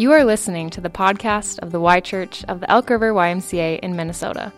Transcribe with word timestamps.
You 0.00 0.12
are 0.12 0.24
listening 0.24 0.70
to 0.70 0.80
the 0.80 0.88
podcast 0.88 1.58
of 1.58 1.72
the 1.72 1.78
Y 1.78 2.00
Church 2.00 2.42
of 2.48 2.60
the 2.60 2.70
Elk 2.70 2.88
River 2.88 3.12
YMCA 3.12 3.80
in 3.80 3.96
Minnesota. 3.96 4.50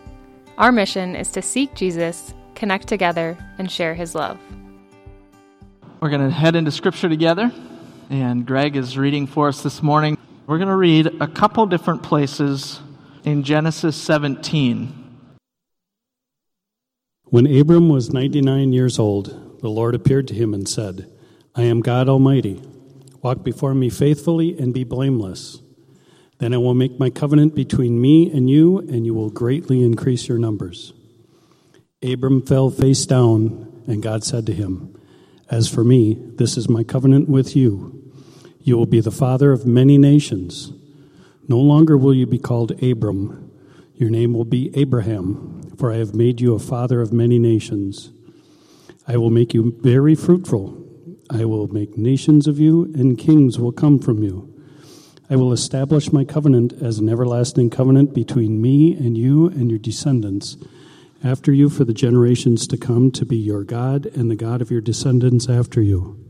Our 0.57 0.71
mission 0.71 1.17
is 1.17 1.31
to 1.31 1.41
seek 1.41 1.75
Jesus, 1.75 2.33
connect 2.55 2.87
together, 2.87 3.37
and 3.57 3.69
share 3.69 3.93
his 3.93 4.15
love. 4.15 4.39
We're 5.99 6.11
going 6.11 6.21
to 6.21 6.33
head 6.33 6.55
into 6.55 6.71
Scripture 6.71 7.09
together, 7.09 7.51
and 8.09 8.45
Greg 8.45 8.77
is 8.77 8.97
reading 8.97 9.27
for 9.27 9.49
us 9.49 9.61
this 9.63 9.83
morning. 9.83 10.17
We're 10.47 10.59
going 10.59 10.69
to 10.69 10.77
read 10.77 11.07
a 11.19 11.27
couple 11.27 11.65
different 11.65 12.03
places 12.03 12.79
in 13.25 13.43
Genesis 13.43 13.97
17. 13.97 15.27
When 17.25 17.53
Abram 17.53 17.89
was 17.89 18.13
99 18.13 18.71
years 18.71 18.97
old, 18.97 19.59
the 19.59 19.69
Lord 19.69 19.93
appeared 19.93 20.29
to 20.29 20.33
him 20.33 20.53
and 20.53 20.69
said, 20.69 21.11
I 21.53 21.63
am 21.63 21.81
God 21.81 22.07
Almighty. 22.07 22.61
Walk 23.23 23.41
before 23.41 23.73
me 23.73 23.89
faithfully 23.89 24.59
and 24.59 24.73
be 24.73 24.83
blameless. 24.83 25.61
Then 26.39 26.53
I 26.53 26.57
will 26.57 26.73
make 26.73 26.99
my 26.99 27.09
covenant 27.09 27.55
between 27.55 28.01
me 28.01 28.29
and 28.29 28.49
you, 28.49 28.79
and 28.79 29.05
you 29.05 29.13
will 29.13 29.29
greatly 29.29 29.81
increase 29.81 30.27
your 30.27 30.37
numbers. 30.37 30.91
Abram 32.03 32.45
fell 32.45 32.69
face 32.69 33.05
down, 33.05 33.81
and 33.87 34.03
God 34.03 34.25
said 34.25 34.45
to 34.47 34.53
him, 34.53 34.99
As 35.49 35.69
for 35.69 35.85
me, 35.85 36.17
this 36.35 36.57
is 36.57 36.67
my 36.67 36.83
covenant 36.83 37.29
with 37.29 37.55
you. 37.55 38.11
You 38.59 38.77
will 38.77 38.85
be 38.85 38.99
the 38.99 39.09
father 39.09 39.53
of 39.53 39.65
many 39.65 39.97
nations. 39.97 40.73
No 41.47 41.59
longer 41.59 41.97
will 41.97 42.13
you 42.13 42.25
be 42.25 42.39
called 42.39 42.83
Abram. 42.83 43.51
Your 43.95 44.09
name 44.09 44.33
will 44.33 44.43
be 44.43 44.69
Abraham, 44.77 45.71
for 45.77 45.93
I 45.93 45.95
have 45.95 46.13
made 46.13 46.41
you 46.41 46.55
a 46.55 46.59
father 46.59 46.99
of 46.99 47.13
many 47.13 47.39
nations. 47.39 48.11
I 49.07 49.15
will 49.15 49.29
make 49.29 49.53
you 49.53 49.77
very 49.81 50.13
fruitful 50.13 50.82
I 51.33 51.45
will 51.45 51.67
make 51.67 51.97
nations 51.97 52.45
of 52.45 52.59
you, 52.59 52.85
and 52.93 53.17
kings 53.17 53.57
will 53.57 53.71
come 53.71 53.97
from 53.97 54.21
you. 54.21 54.53
I 55.29 55.35
will 55.35 55.51
establish 55.51 56.13
my 56.13 56.23
covenant 56.23 56.73
as 56.73 56.99
an 56.99 57.09
everlasting 57.09 57.71
covenant 57.71 58.13
between 58.13 58.61
me 58.61 58.93
and 58.93 59.17
you 59.17 59.47
and 59.47 59.71
your 59.71 59.79
descendants 59.79 60.57
after 61.23 61.51
you 61.51 61.69
for 61.69 61.85
the 61.85 61.93
generations 61.93 62.67
to 62.67 62.77
come 62.77 63.09
to 63.11 63.25
be 63.25 63.37
your 63.37 63.63
God 63.63 64.05
and 64.05 64.29
the 64.29 64.35
God 64.35 64.61
of 64.61 64.69
your 64.69 64.81
descendants 64.81 65.49
after 65.49 65.81
you. 65.81 66.23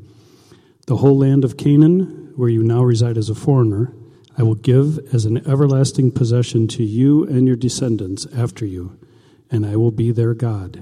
The 0.88 0.98
whole 0.98 1.18
land 1.18 1.44
of 1.44 1.58
Canaan, 1.58 2.32
where 2.38 2.50
you 2.50 2.64
now 2.64 2.84
reside 2.84 3.18
as 3.18 3.30
a 3.30 3.36
foreigner, 3.36 3.94
I 4.38 4.44
will 4.44 4.56
give 4.56 5.00
as 5.14 5.26
an 5.26 5.46
everlasting 5.46 6.12
possession 6.12 6.68
to 6.70 6.84
you 6.84 7.26
and 7.26 7.46
your 7.46 7.58
descendants 7.58 8.26
after 8.34 8.66
you, 8.66 8.98
and 9.52 9.66
I 9.66 9.76
will 9.76 9.92
be 9.92 10.12
their 10.12 10.34
God. 10.34 10.82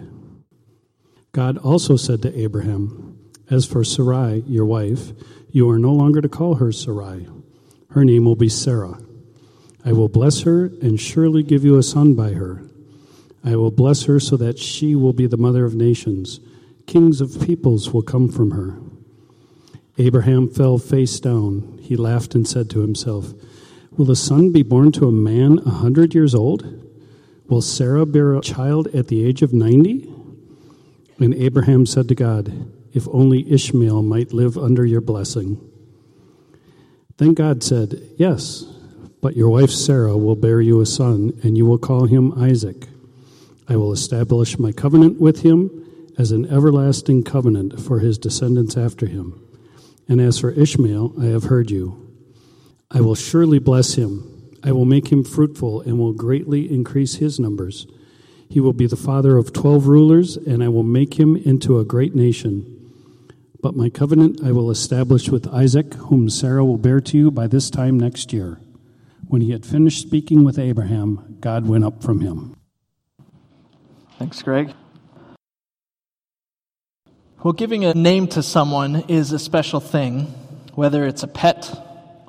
God 1.32 1.58
also 1.58 1.95
said 1.95 2.22
to 2.22 2.40
Abraham, 2.40 3.11
as 3.52 3.66
for 3.66 3.84
Sarai, 3.84 4.44
your 4.48 4.66
wife, 4.66 5.12
you 5.52 5.70
are 5.70 5.78
no 5.78 5.92
longer 5.92 6.22
to 6.22 6.30
call 6.30 6.56
her 6.56 6.72
Sarai. 6.72 7.28
Her 7.90 8.06
name 8.06 8.24
will 8.24 8.38
be 8.38 8.50
Sarah. 8.50 8.98
I 9.84 9.92
will 9.92 10.08
bless 10.08 10.42
her 10.42 10.66
and 10.82 11.00
surely 11.00 11.44
give 11.44 11.66
you 11.66 11.78
a 11.78 11.84
son 11.84 12.14
by 12.14 12.32
her. 12.32 12.64
I 13.44 13.58
will 13.58 13.72
bless 13.72 14.04
her 14.04 14.20
so 14.20 14.38
that 14.38 14.58
she 14.58 14.96
will 14.96 15.12
be 15.12 15.28
the 15.28 15.38
mother 15.38 15.66
of 15.66 15.76
nations. 15.76 16.40
Kings 16.88 17.20
of 17.20 17.46
peoples 17.46 17.92
will 17.92 18.02
come 18.02 18.30
from 18.30 18.52
her. 18.52 18.80
Abraham 19.98 20.50
fell 20.50 20.78
face 20.78 21.20
down. 21.20 21.80
He 21.82 21.96
laughed 21.98 22.34
and 22.34 22.48
said 22.48 22.70
to 22.70 22.80
himself, 22.80 23.34
Will 23.92 24.10
a 24.10 24.16
son 24.16 24.52
be 24.52 24.64
born 24.64 24.94
to 24.94 25.08
a 25.08 25.12
man 25.12 25.60
a 25.66 25.70
hundred 25.70 26.16
years 26.16 26.34
old? 26.34 26.88
Will 27.50 27.62
Sarah 27.62 28.06
bear 28.06 28.34
a 28.34 28.42
child 28.42 28.88
at 28.96 29.10
the 29.10 29.26
age 29.26 29.42
of 29.42 29.52
ninety? 29.52 30.10
And 31.20 31.34
Abraham 31.34 31.86
said 31.86 32.08
to 32.08 32.16
God, 32.16 32.72
if 32.94 33.08
only 33.09 33.52
Ishmael 33.52 34.02
might 34.02 34.34
live 34.34 34.58
under 34.58 34.86
your 34.86 35.02
blessing. 35.02 35.59
Then 37.17 37.33
God 37.33 37.64
said, 37.64 38.02
Yes, 38.17 38.66
but 39.22 39.36
your 39.36 39.50
wife 39.50 39.70
Sarah 39.70 40.17
will 40.17 40.36
bear 40.36 40.61
you 40.61 40.81
a 40.81 40.86
son, 40.86 41.39
and 41.44 41.58
you 41.58 41.66
will 41.66 41.78
call 41.78 42.06
him 42.06 42.33
Isaac. 42.42 42.88
I 43.67 43.75
will 43.75 43.94
establish 43.94 44.58
my 44.58 44.72
covenant 44.72 45.21
with 45.21 45.43
him 45.43 45.70
as 46.17 46.32
an 46.32 46.45
everlasting 46.48 47.23
covenant 47.23 47.80
for 47.80 47.99
his 47.99 48.17
descendants 48.17 48.76
after 48.76 49.05
him. 49.05 49.39
And 50.10 50.20
as 50.20 50.39
for 50.39 50.52
Ishmael, 50.52 51.14
I 51.21 51.26
have 51.26 51.45
heard 51.45 51.71
you. 51.71 51.98
I 52.89 53.02
will 53.02 53.16
surely 53.16 53.60
bless 53.60 53.93
him. 53.93 54.27
I 54.64 54.71
will 54.71 54.86
make 54.86 55.11
him 55.11 55.23
fruitful 55.23 55.82
and 55.82 55.98
will 55.98 56.14
greatly 56.14 56.71
increase 56.71 57.16
his 57.16 57.39
numbers. 57.39 57.87
He 58.49 58.60
will 58.60 58.73
be 58.73 58.87
the 58.87 58.98
father 58.98 59.37
of 59.37 59.54
twelve 59.54 59.87
rulers, 59.87 60.36
and 60.36 60.61
I 60.61 60.67
will 60.67 60.83
make 60.83 61.14
him 61.14 61.37
into 61.37 61.80
a 61.80 61.86
great 61.86 62.14
nation. 62.14 62.80
But 63.61 63.76
my 63.76 63.89
covenant 63.89 64.42
I 64.44 64.52
will 64.52 64.72
establish 64.72 65.30
with 65.30 65.48
Isaac, 65.48 65.94
whom 65.94 66.30
Sarah 66.30 66.66
will 66.66 66.77
bear 66.77 66.99
to 66.99 67.17
you 67.17 67.30
by 67.30 67.45
this 67.48 67.70
time 67.70 67.99
next 67.99 68.33
year. 68.33 68.60
When 69.27 69.42
he 69.42 69.52
had 69.52 69.66
finished 69.66 70.02
speaking 70.02 70.44
with 70.44 70.58
Abraham, 70.58 71.38
God 71.39 71.67
went 71.67 71.83
up 71.83 72.02
from 72.02 72.22
him. 72.22 72.55
Thanks, 74.17 74.42
Greg. 74.42 74.73
Well, 77.44 77.54
giving 77.54 77.86
a 77.86 77.94
name 77.94 78.27
to 78.30 78.44
someone 78.44 79.05
is 79.08 79.32
a 79.32 79.39
special 79.39 79.80
thing, 79.80 80.33
whether 80.76 81.05
it's 81.05 81.23
a 81.23 81.28
pet 81.28 81.72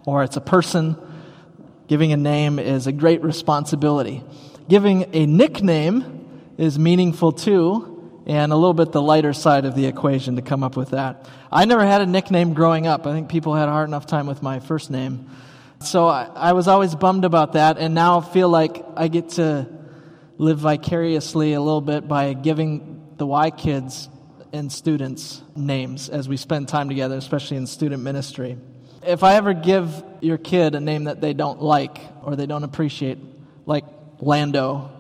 or 0.07 0.23
it's 0.23 0.37
a 0.37 0.41
person. 0.41 0.97
Giving 1.89 2.13
a 2.13 2.17
name 2.17 2.59
is 2.59 2.87
a 2.87 2.93
great 2.93 3.23
responsibility. 3.23 4.23
Giving 4.69 5.15
a 5.15 5.27
nickname 5.27 6.29
is 6.57 6.79
meaningful 6.79 7.33
too, 7.33 7.92
and 8.27 8.53
a 8.53 8.57
little 8.57 8.75
bit 8.75 8.93
the 8.93 9.03
lighter 9.03 9.33
side 9.33 9.65
of 9.65 9.75
the 9.75 9.87
equation 9.87 10.37
to 10.37 10.43
come 10.43 10.63
up 10.63 10.77
with 10.77 10.91
that. 10.91 11.29
I 11.51 11.65
never 11.65 11.85
had 11.85 12.01
a 12.01 12.07
nickname 12.07 12.55
growing 12.55 12.87
up. 12.87 13.07
I 13.07 13.13
think 13.13 13.29
people 13.29 13.55
had 13.55 13.69
a 13.69 13.73
hard 13.73 13.89
enough 13.89 14.07
time 14.07 14.27
with 14.27 14.43
my 14.43 14.61
first 14.61 14.91
name. 14.91 15.29
So 15.81 16.07
I, 16.07 16.29
I 16.35 16.53
was 16.53 16.69
always 16.69 16.95
bummed 16.95 17.25
about 17.25 17.55
that, 17.55 17.79
and 17.79 17.95
now 17.95 18.21
feel 18.21 18.49
like 18.49 18.85
I 18.97 19.09
get 19.09 19.31
to 19.31 19.69
live 20.39 20.59
vicariously 20.59 21.55
a 21.55 21.61
little 21.61 21.81
bit 21.81 22.07
by 22.07 22.33
giving 22.35 23.15
the 23.17 23.27
Y 23.27 23.51
kids 23.51 24.09
and 24.53 24.71
students 24.71 25.43
names 25.57 26.09
as 26.09 26.29
we 26.29 26.37
spend 26.37 26.69
time 26.69 26.89
together, 26.89 27.17
especially 27.17 27.57
in 27.57 27.67
student 27.67 28.03
ministry. 28.03 28.59
If 29.05 29.25
I 29.25 29.35
ever 29.35 29.55
give 29.55 30.05
your 30.21 30.39
kid 30.39 30.75
a 30.75 30.81
name 30.81 31.05
that 31.05 31.21
they 31.21 31.33
don't 31.33 31.61
like 31.61 31.99
or 32.23 32.37
they 32.37 32.47
don't 32.47 32.63
appreciate, 32.63 33.19
like 33.67 33.85
Lando 34.21 34.91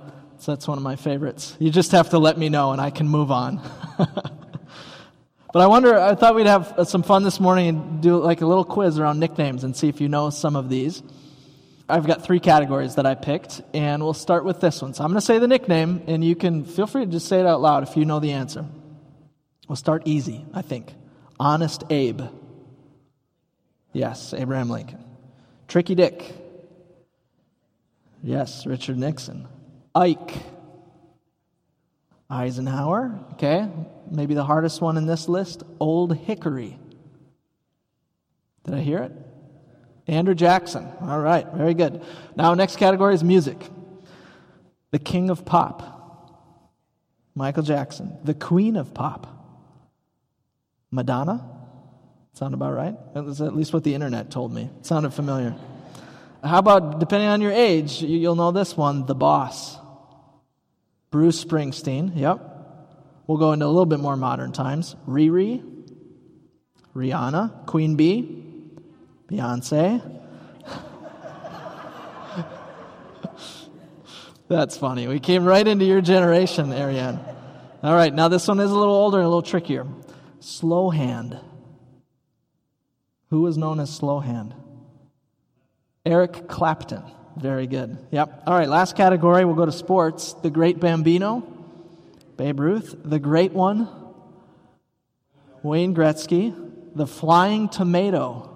so 0.42 0.50
that's 0.50 0.66
one 0.66 0.76
of 0.76 0.82
my 0.82 0.96
favorites. 0.96 1.56
You 1.60 1.70
just 1.70 1.92
have 1.92 2.10
to 2.10 2.18
let 2.18 2.36
me 2.36 2.48
know 2.48 2.72
and 2.72 2.80
I 2.80 2.90
can 2.90 3.06
move 3.06 3.30
on. 3.30 3.60
but 3.96 4.34
I 5.54 5.68
wonder, 5.68 5.96
I 5.96 6.16
thought 6.16 6.34
we'd 6.34 6.48
have 6.48 6.72
uh, 6.72 6.84
some 6.84 7.04
fun 7.04 7.22
this 7.22 7.38
morning 7.38 7.68
and 7.68 8.02
do 8.02 8.16
like 8.18 8.40
a 8.40 8.46
little 8.46 8.64
quiz 8.64 8.98
around 8.98 9.20
nicknames 9.20 9.62
and 9.62 9.76
see 9.76 9.88
if 9.88 10.00
you 10.00 10.08
know 10.08 10.30
some 10.30 10.56
of 10.56 10.68
these. 10.68 11.00
I've 11.88 12.08
got 12.08 12.24
three 12.24 12.40
categories 12.40 12.96
that 12.96 13.06
I 13.06 13.14
picked, 13.14 13.60
and 13.72 14.02
we'll 14.02 14.14
start 14.14 14.44
with 14.44 14.60
this 14.60 14.82
one. 14.82 14.94
So 14.94 15.04
I'm 15.04 15.10
going 15.10 15.20
to 15.20 15.24
say 15.24 15.38
the 15.38 15.46
nickname, 15.46 16.02
and 16.08 16.24
you 16.24 16.34
can 16.34 16.64
feel 16.64 16.88
free 16.88 17.04
to 17.04 17.10
just 17.12 17.28
say 17.28 17.38
it 17.38 17.46
out 17.46 17.60
loud 17.60 17.84
if 17.84 17.96
you 17.96 18.04
know 18.04 18.18
the 18.18 18.32
answer. 18.32 18.64
We'll 19.68 19.76
start 19.76 20.02
easy, 20.06 20.44
I 20.52 20.62
think. 20.62 20.92
Honest 21.38 21.84
Abe. 21.88 22.22
Yes, 23.92 24.34
Abraham 24.34 24.70
Lincoln. 24.70 25.04
Tricky 25.68 25.94
Dick. 25.94 26.34
Yes, 28.24 28.66
Richard 28.66 28.98
Nixon. 28.98 29.46
Ike. 29.94 30.32
Eisenhower, 32.32 33.20
okay, 33.32 33.68
maybe 34.10 34.32
the 34.32 34.44
hardest 34.44 34.80
one 34.80 34.96
in 34.96 35.04
this 35.04 35.28
list, 35.28 35.64
Old 35.78 36.16
Hickory. 36.16 36.78
Did 38.64 38.72
I 38.72 38.80
hear 38.80 39.00
it? 39.00 39.12
Andrew 40.06 40.34
Jackson. 40.34 40.88
All 41.02 41.20
right, 41.20 41.46
very 41.52 41.74
good. 41.74 42.02
Now, 42.34 42.54
next 42.54 42.76
category 42.76 43.14
is 43.14 43.22
music. 43.22 43.58
The 44.92 44.98
King 44.98 45.28
of 45.28 45.44
Pop, 45.44 46.70
Michael 47.34 47.62
Jackson. 47.62 48.16
The 48.24 48.32
Queen 48.32 48.76
of 48.76 48.94
Pop, 48.94 49.26
Madonna. 50.90 51.46
Sound 52.32 52.54
about 52.54 52.72
right? 52.72 52.96
That 53.12 53.24
was 53.24 53.42
at 53.42 53.54
least 53.54 53.74
what 53.74 53.84
the 53.84 53.92
internet 53.92 54.30
told 54.30 54.54
me. 54.54 54.70
It 54.80 54.86
sounded 54.86 55.12
familiar. 55.12 55.54
How 56.42 56.60
about, 56.60 56.98
depending 56.98 57.28
on 57.28 57.42
your 57.42 57.52
age, 57.52 58.00
you'll 58.00 58.36
know 58.36 58.52
this 58.52 58.74
one, 58.74 59.04
The 59.04 59.14
Boss. 59.14 59.81
Bruce 61.12 61.44
Springsteen, 61.44 62.16
yep. 62.16 62.40
We'll 63.26 63.38
go 63.38 63.52
into 63.52 63.66
a 63.66 63.68
little 63.68 63.86
bit 63.86 64.00
more 64.00 64.16
modern 64.16 64.50
times. 64.50 64.96
Riri, 65.06 65.62
Rihanna, 66.96 67.66
Queen 67.66 67.96
Bee, 67.96 68.42
Beyonce. 69.28 70.20
That's 74.48 74.76
funny. 74.78 75.06
We 75.06 75.20
came 75.20 75.44
right 75.44 75.68
into 75.68 75.84
your 75.84 76.00
generation, 76.00 76.72
Ariane. 76.72 77.20
All 77.82 77.94
right, 77.94 78.12
now 78.12 78.28
this 78.28 78.48
one 78.48 78.58
is 78.58 78.70
a 78.70 78.74
little 78.74 78.94
older 78.94 79.18
and 79.18 79.26
a 79.26 79.28
little 79.28 79.42
trickier. 79.42 79.86
Slow 80.40 80.88
hand. 80.88 81.38
Who 83.28 83.42
was 83.42 83.58
known 83.58 83.80
as 83.80 83.94
Slow 83.94 84.20
Hand? 84.20 84.54
Eric 86.04 86.48
Clapton. 86.48 87.02
Very 87.36 87.66
good. 87.66 87.96
Yep. 88.10 88.42
All 88.46 88.54
right, 88.54 88.68
last 88.68 88.96
category, 88.96 89.44
we'll 89.44 89.54
go 89.54 89.66
to 89.66 89.72
sports. 89.72 90.34
The 90.34 90.50
great 90.50 90.80
Bambino, 90.80 91.42
Babe 92.36 92.60
Ruth. 92.60 92.94
The 93.04 93.18
great 93.18 93.52
one, 93.52 93.88
Wayne 95.62 95.94
Gretzky. 95.94 96.54
The 96.94 97.06
flying 97.06 97.70
tomato, 97.70 98.50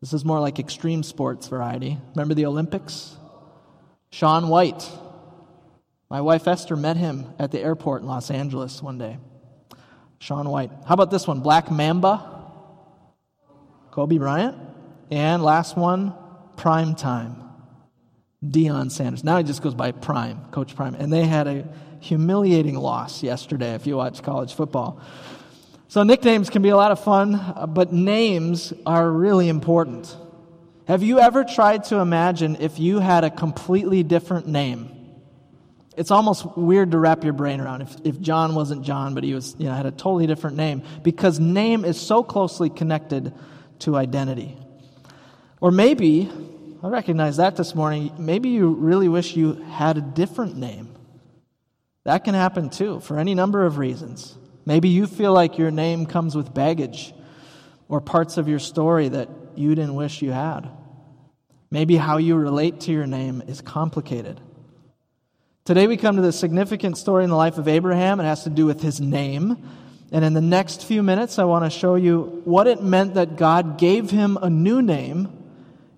This 0.00 0.12
is 0.12 0.24
more 0.24 0.40
like 0.40 0.58
extreme 0.58 1.02
sports 1.02 1.48
variety. 1.48 1.98
Remember 2.14 2.34
the 2.34 2.46
Olympics? 2.46 3.16
Shaun 4.10 4.48
White. 4.48 4.88
My 6.10 6.20
wife 6.20 6.46
Esther 6.46 6.76
met 6.76 6.96
him 6.96 7.32
at 7.38 7.50
the 7.50 7.60
airport 7.60 8.02
in 8.02 8.08
Los 8.08 8.30
Angeles 8.30 8.82
one 8.82 8.98
day. 8.98 9.18
Shaun 10.18 10.48
White. 10.48 10.70
How 10.86 10.94
about 10.94 11.10
this 11.10 11.26
one? 11.26 11.40
Black 11.40 11.70
Mamba. 11.70 12.22
Kobe 13.90 14.18
Bryant. 14.18 14.56
And 15.10 15.42
last 15.42 15.76
one, 15.76 16.14
Prime 16.56 16.94
Time. 16.94 17.42
Deion 18.44 18.90
Sanders. 18.90 19.24
Now 19.24 19.38
he 19.38 19.44
just 19.44 19.62
goes 19.62 19.74
by 19.74 19.92
Prime, 19.92 20.46
Coach 20.50 20.76
Prime. 20.76 20.94
And 20.94 21.12
they 21.12 21.24
had 21.24 21.46
a 21.46 21.68
humiliating 22.00 22.76
loss 22.76 23.22
yesterday 23.22 23.74
if 23.74 23.86
you 23.86 23.96
watch 23.96 24.22
college 24.22 24.54
football. 24.54 25.00
So 25.88 26.02
nicknames 26.02 26.50
can 26.50 26.62
be 26.62 26.68
a 26.68 26.76
lot 26.76 26.90
of 26.90 27.02
fun, 27.02 27.34
uh, 27.34 27.66
but 27.66 27.92
names 27.92 28.72
are 28.84 29.10
really 29.10 29.48
important. 29.48 30.14
Have 30.86 31.02
you 31.02 31.18
ever 31.18 31.44
tried 31.44 31.84
to 31.84 31.98
imagine 31.98 32.56
if 32.60 32.78
you 32.78 32.98
had 32.98 33.24
a 33.24 33.30
completely 33.30 34.02
different 34.02 34.46
name? 34.46 34.92
It's 35.96 36.10
almost 36.10 36.56
weird 36.56 36.90
to 36.90 36.98
wrap 36.98 37.24
your 37.24 37.32
brain 37.32 37.60
around 37.60 37.82
if, 37.82 37.96
if 38.04 38.20
John 38.20 38.54
wasn't 38.54 38.82
John, 38.82 39.14
but 39.14 39.24
he 39.24 39.32
was, 39.32 39.56
you 39.58 39.66
know, 39.66 39.74
had 39.74 39.86
a 39.86 39.90
totally 39.90 40.26
different 40.26 40.56
name 40.56 40.82
because 41.02 41.40
name 41.40 41.84
is 41.84 41.98
so 41.98 42.22
closely 42.22 42.68
connected 42.68 43.32
to 43.80 43.96
identity. 43.96 44.58
Or 45.60 45.70
maybe, 45.70 46.30
I 46.82 46.88
recognize 46.88 47.38
that 47.38 47.56
this 47.56 47.74
morning, 47.74 48.12
maybe 48.18 48.50
you 48.50 48.74
really 48.74 49.08
wish 49.08 49.36
you 49.36 49.54
had 49.54 49.96
a 49.96 50.02
different 50.02 50.56
name. 50.56 50.94
That 52.04 52.24
can 52.24 52.34
happen 52.34 52.70
too, 52.70 53.00
for 53.00 53.18
any 53.18 53.34
number 53.34 53.64
of 53.64 53.78
reasons. 53.78 54.36
Maybe 54.64 54.88
you 54.88 55.06
feel 55.06 55.32
like 55.32 55.58
your 55.58 55.70
name 55.70 56.06
comes 56.06 56.36
with 56.36 56.52
baggage 56.52 57.14
or 57.88 58.00
parts 58.00 58.36
of 58.36 58.48
your 58.48 58.58
story 58.58 59.08
that 59.08 59.28
you 59.54 59.74
didn't 59.74 59.94
wish 59.94 60.22
you 60.22 60.32
had. 60.32 60.68
Maybe 61.70 61.96
how 61.96 62.18
you 62.18 62.36
relate 62.36 62.80
to 62.82 62.92
your 62.92 63.06
name 63.06 63.42
is 63.46 63.60
complicated. 63.60 64.40
Today 65.64 65.86
we 65.86 65.96
come 65.96 66.16
to 66.16 66.22
the 66.22 66.32
significant 66.32 66.96
story 66.98 67.24
in 67.24 67.30
the 67.30 67.36
life 67.36 67.58
of 67.58 67.66
Abraham. 67.66 68.20
It 68.20 68.24
has 68.24 68.44
to 68.44 68.50
do 68.50 68.66
with 68.66 68.82
his 68.82 69.00
name. 69.00 69.56
And 70.12 70.24
in 70.24 70.34
the 70.34 70.40
next 70.40 70.84
few 70.84 71.02
minutes, 71.02 71.38
I 71.38 71.44
want 71.44 71.64
to 71.64 71.76
show 71.76 71.96
you 71.96 72.42
what 72.44 72.68
it 72.68 72.82
meant 72.82 73.14
that 73.14 73.36
God 73.36 73.78
gave 73.78 74.10
him 74.10 74.38
a 74.40 74.48
new 74.48 74.80
name 74.80 75.45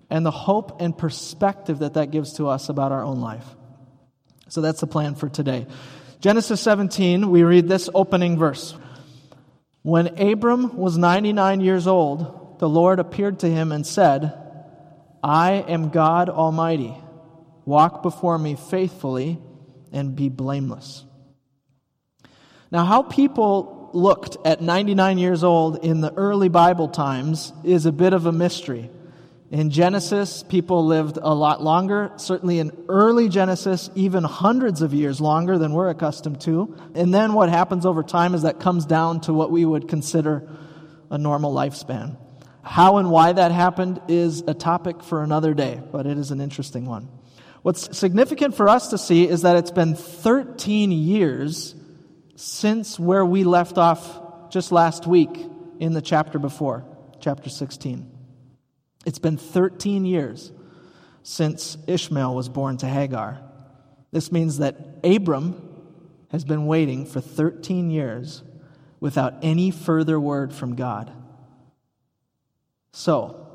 and 0.09 0.25
the 0.25 0.31
hope 0.31 0.81
and 0.81 0.97
perspective 0.97 1.79
that 1.79 1.93
that 1.93 2.11
gives 2.11 2.33
to 2.33 2.47
us 2.47 2.69
about 2.69 2.91
our 2.91 3.03
own 3.03 3.19
life. 3.19 3.45
So 4.49 4.61
that's 4.61 4.81
the 4.81 4.87
plan 4.87 5.15
for 5.15 5.29
today. 5.29 5.67
Genesis 6.19 6.59
17, 6.61 7.29
we 7.29 7.43
read 7.43 7.67
this 7.67 7.89
opening 7.93 8.37
verse. 8.37 8.75
When 9.83 10.19
Abram 10.19 10.75
was 10.75 10.97
99 10.97 11.61
years 11.61 11.87
old, 11.87 12.59
the 12.59 12.67
Lord 12.67 12.99
appeared 12.99 13.39
to 13.39 13.49
him 13.49 13.71
and 13.71 13.85
said, 13.85 14.33
I 15.23 15.53
am 15.53 15.89
God 15.89 16.29
Almighty. 16.29 16.95
Walk 17.65 18.03
before 18.03 18.37
me 18.37 18.55
faithfully 18.55 19.39
and 19.91 20.15
be 20.15 20.29
blameless. 20.29 21.05
Now, 22.71 22.85
how 22.85 23.03
people 23.03 23.89
looked 23.93 24.37
at 24.45 24.61
99 24.61 25.17
years 25.17 25.43
old 25.43 25.83
in 25.83 26.01
the 26.01 26.13
early 26.13 26.49
Bible 26.49 26.87
times 26.89 27.53
is 27.63 27.85
a 27.85 27.91
bit 27.91 28.13
of 28.13 28.25
a 28.25 28.31
mystery. 28.31 28.89
In 29.51 29.71
Genesis, 29.71 30.43
people 30.43 30.85
lived 30.85 31.17
a 31.19 31.33
lot 31.33 31.63
longer, 31.63 32.11
certainly 32.17 32.59
in 32.59 32.71
early 32.87 33.29
Genesis, 33.29 33.89
even 33.95 34.23
hundreds 34.23 34.83
of 34.83 34.93
years 34.93 35.19
longer 35.19 35.57
than 35.57 35.73
we're 35.73 35.89
accustomed 35.89 36.39
to. 36.41 36.75
And 36.93 37.11
then 37.11 37.33
what 37.33 37.49
happens 37.49 37.83
over 37.83 38.03
time 38.03 38.35
is 38.35 38.43
that 38.43 38.59
comes 38.59 38.85
down 38.85 39.21
to 39.21 39.33
what 39.33 39.49
we 39.49 39.65
would 39.65 39.87
consider 39.87 40.47
a 41.09 41.17
normal 41.17 41.51
lifespan. 41.51 42.17
How 42.61 42.97
and 42.97 43.09
why 43.09 43.33
that 43.33 43.51
happened 43.51 43.99
is 44.07 44.41
a 44.41 44.53
topic 44.53 45.01
for 45.01 45.23
another 45.23 45.55
day, 45.55 45.81
but 45.91 46.05
it 46.05 46.19
is 46.19 46.29
an 46.29 46.41
interesting 46.41 46.85
one. 46.85 47.09
What's 47.63 47.97
significant 47.97 48.55
for 48.55 48.69
us 48.69 48.89
to 48.89 48.99
see 48.99 49.27
is 49.27 49.41
that 49.41 49.55
it's 49.55 49.71
been 49.71 49.95
13 49.95 50.91
years 50.91 51.73
since 52.35 52.99
where 52.99 53.25
we 53.25 53.43
left 53.43 53.79
off 53.79 54.51
just 54.51 54.71
last 54.71 55.07
week 55.07 55.31
in 55.79 55.93
the 55.93 56.01
chapter 56.01 56.37
before, 56.37 56.85
chapter 57.19 57.49
16. 57.49 58.08
It's 59.05 59.19
been 59.19 59.37
13 59.37 60.05
years 60.05 60.51
since 61.23 61.77
Ishmael 61.87 62.35
was 62.35 62.49
born 62.49 62.77
to 62.77 62.87
Hagar. 62.87 63.39
This 64.11 64.31
means 64.31 64.57
that 64.57 64.99
Abram 65.03 65.65
has 66.31 66.43
been 66.43 66.65
waiting 66.65 67.05
for 67.05 67.21
13 67.21 67.91
years 67.91 68.43
without 68.99 69.35
any 69.41 69.71
further 69.71 70.19
word 70.19 70.53
from 70.53 70.75
God. 70.75 71.11
So, 72.91 73.47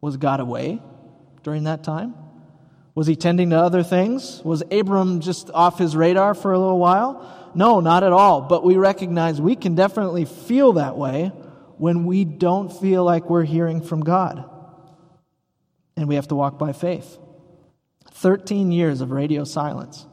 was 0.00 0.16
God 0.16 0.40
away 0.40 0.82
during 1.42 1.64
that 1.64 1.82
time? 1.82 2.14
Was 2.94 3.06
he 3.06 3.16
tending 3.16 3.50
to 3.50 3.56
other 3.56 3.82
things? 3.82 4.42
Was 4.44 4.62
Abram 4.70 5.20
just 5.20 5.50
off 5.50 5.78
his 5.78 5.96
radar 5.96 6.34
for 6.34 6.52
a 6.52 6.58
little 6.58 6.78
while? 6.78 7.52
No, 7.54 7.80
not 7.80 8.02
at 8.02 8.12
all. 8.12 8.42
But 8.42 8.64
we 8.64 8.76
recognize 8.76 9.40
we 9.40 9.56
can 9.56 9.74
definitely 9.74 10.24
feel 10.24 10.74
that 10.74 10.96
way 10.96 11.32
when 11.78 12.04
we 12.04 12.24
don't 12.24 12.72
feel 12.72 13.04
like 13.04 13.30
we're 13.30 13.44
hearing 13.44 13.80
from 13.80 14.00
God 14.00 14.50
and 15.96 16.08
we 16.08 16.16
have 16.16 16.28
to 16.28 16.34
walk 16.34 16.58
by 16.58 16.72
faith. 16.72 17.18
13 18.12 18.72
years 18.72 19.00
of 19.00 19.10
radio 19.10 19.44
silence. 19.44 20.06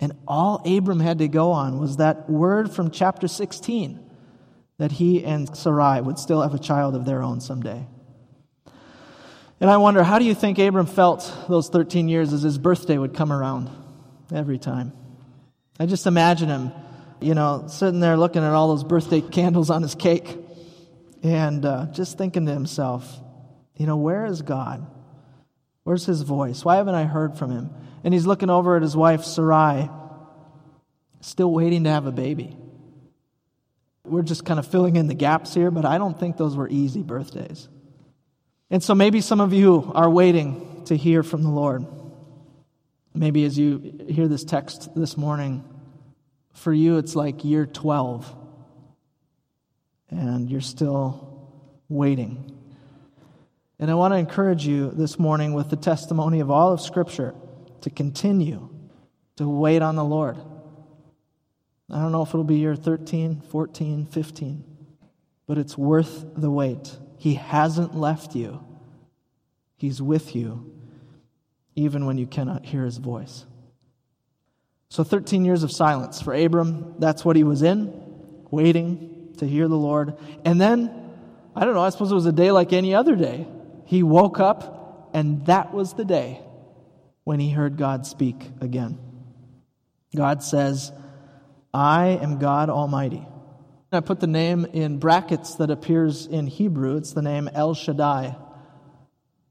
And 0.00 0.12
all 0.26 0.62
Abram 0.66 1.00
had 1.00 1.18
to 1.18 1.28
go 1.28 1.52
on 1.52 1.78
was 1.78 1.98
that 1.98 2.28
word 2.28 2.72
from 2.72 2.90
chapter 2.90 3.28
16 3.28 4.00
that 4.78 4.92
he 4.92 5.24
and 5.24 5.56
Sarai 5.56 6.00
would 6.00 6.18
still 6.18 6.42
have 6.42 6.54
a 6.54 6.58
child 6.58 6.96
of 6.96 7.04
their 7.04 7.22
own 7.22 7.40
someday. 7.40 7.86
And 9.60 9.70
I 9.70 9.76
wonder, 9.76 10.02
how 10.02 10.18
do 10.18 10.24
you 10.24 10.34
think 10.34 10.58
Abram 10.58 10.86
felt 10.86 11.32
those 11.48 11.68
13 11.68 12.08
years 12.08 12.32
as 12.32 12.42
his 12.42 12.58
birthday 12.58 12.98
would 12.98 13.14
come 13.14 13.32
around 13.32 13.70
every 14.34 14.58
time? 14.58 14.92
I 15.78 15.86
just 15.86 16.08
imagine 16.08 16.48
him, 16.48 16.72
you 17.20 17.34
know, 17.34 17.66
sitting 17.68 18.00
there 18.00 18.16
looking 18.16 18.42
at 18.42 18.52
all 18.52 18.68
those 18.68 18.82
birthday 18.82 19.20
candles 19.30 19.70
on 19.70 19.82
his 19.82 19.94
cake 19.94 20.36
and 21.22 21.64
uh, 21.64 21.86
just 21.92 22.18
thinking 22.18 22.46
to 22.46 22.52
himself, 22.52 23.20
you 23.76 23.86
know, 23.86 23.96
where 23.96 24.26
is 24.26 24.42
God? 24.42 24.84
Where's 25.84 26.06
his 26.06 26.22
voice? 26.22 26.64
Why 26.64 26.76
haven't 26.76 26.94
I 26.94 27.04
heard 27.04 27.36
from 27.36 27.50
him? 27.50 27.70
And 28.04 28.14
he's 28.14 28.26
looking 28.26 28.50
over 28.50 28.76
at 28.76 28.82
his 28.82 28.96
wife, 28.96 29.24
Sarai, 29.24 29.90
still 31.20 31.52
waiting 31.52 31.84
to 31.84 31.90
have 31.90 32.06
a 32.06 32.12
baby. 32.12 32.56
We're 34.04 34.22
just 34.22 34.44
kind 34.44 34.58
of 34.58 34.66
filling 34.66 34.96
in 34.96 35.06
the 35.06 35.14
gaps 35.14 35.54
here, 35.54 35.70
but 35.70 35.84
I 35.84 35.98
don't 35.98 36.18
think 36.18 36.36
those 36.36 36.56
were 36.56 36.68
easy 36.68 37.02
birthdays. 37.02 37.68
And 38.70 38.82
so 38.82 38.94
maybe 38.94 39.20
some 39.20 39.40
of 39.40 39.52
you 39.52 39.92
are 39.94 40.10
waiting 40.10 40.82
to 40.86 40.96
hear 40.96 41.22
from 41.22 41.42
the 41.42 41.50
Lord. 41.50 41.86
Maybe 43.14 43.44
as 43.44 43.58
you 43.58 44.06
hear 44.08 44.26
this 44.26 44.44
text 44.44 44.94
this 44.96 45.16
morning, 45.16 45.64
for 46.52 46.72
you 46.72 46.98
it's 46.98 47.14
like 47.14 47.44
year 47.44 47.66
12, 47.66 48.34
and 50.10 50.50
you're 50.50 50.60
still 50.60 51.50
waiting. 51.88 52.51
And 53.82 53.90
I 53.90 53.94
want 53.94 54.14
to 54.14 54.18
encourage 54.18 54.64
you 54.64 54.92
this 54.92 55.18
morning 55.18 55.54
with 55.54 55.68
the 55.68 55.74
testimony 55.74 56.38
of 56.38 56.52
all 56.52 56.72
of 56.72 56.80
Scripture 56.80 57.34
to 57.80 57.90
continue 57.90 58.68
to 59.34 59.48
wait 59.48 59.82
on 59.82 59.96
the 59.96 60.04
Lord. 60.04 60.36
I 61.90 61.96
don't 61.96 62.12
know 62.12 62.22
if 62.22 62.28
it'll 62.28 62.44
be 62.44 62.58
year 62.58 62.76
13, 62.76 63.40
14, 63.50 64.06
15, 64.06 64.64
but 65.48 65.58
it's 65.58 65.76
worth 65.76 66.24
the 66.36 66.48
wait. 66.48 66.96
He 67.18 67.34
hasn't 67.34 67.96
left 67.96 68.36
you, 68.36 68.64
He's 69.74 70.00
with 70.00 70.36
you, 70.36 70.72
even 71.74 72.06
when 72.06 72.18
you 72.18 72.28
cannot 72.28 72.64
hear 72.64 72.84
His 72.84 72.98
voice. 72.98 73.46
So, 74.90 75.02
13 75.02 75.44
years 75.44 75.64
of 75.64 75.72
silence 75.72 76.22
for 76.22 76.32
Abram, 76.32 76.94
that's 77.00 77.24
what 77.24 77.34
he 77.34 77.42
was 77.42 77.62
in, 77.62 77.92
waiting 78.48 79.34
to 79.38 79.44
hear 79.44 79.66
the 79.66 79.74
Lord. 79.74 80.16
And 80.44 80.60
then, 80.60 81.10
I 81.56 81.64
don't 81.64 81.74
know, 81.74 81.82
I 81.82 81.90
suppose 81.90 82.12
it 82.12 82.14
was 82.14 82.26
a 82.26 82.32
day 82.32 82.52
like 82.52 82.72
any 82.72 82.94
other 82.94 83.16
day. 83.16 83.48
He 83.92 84.02
woke 84.02 84.40
up, 84.40 85.10
and 85.12 85.44
that 85.44 85.74
was 85.74 85.92
the 85.92 86.06
day 86.06 86.40
when 87.24 87.40
he 87.40 87.50
heard 87.50 87.76
God 87.76 88.06
speak 88.06 88.42
again. 88.58 88.98
God 90.16 90.42
says, 90.42 90.90
I 91.74 92.18
am 92.22 92.38
God 92.38 92.70
Almighty. 92.70 93.26
I 93.92 94.00
put 94.00 94.18
the 94.18 94.26
name 94.26 94.64
in 94.64 94.98
brackets 94.98 95.56
that 95.56 95.70
appears 95.70 96.24
in 96.24 96.46
Hebrew. 96.46 96.96
It's 96.96 97.12
the 97.12 97.20
name 97.20 97.50
El 97.52 97.74
Shaddai. 97.74 98.34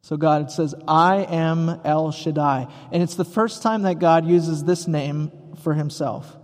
So 0.01 0.17
God 0.17 0.51
says, 0.51 0.73
I 0.87 1.17
am 1.17 1.79
El 1.85 2.11
Shaddai. 2.11 2.65
And 2.91 3.03
it's 3.03 3.13
the 3.13 3.23
first 3.23 3.61
time 3.61 3.83
that 3.83 3.99
God 3.99 4.25
uses 4.25 4.63
this 4.63 4.87
name 4.87 5.31
for 5.61 5.75
himself. 5.75 6.35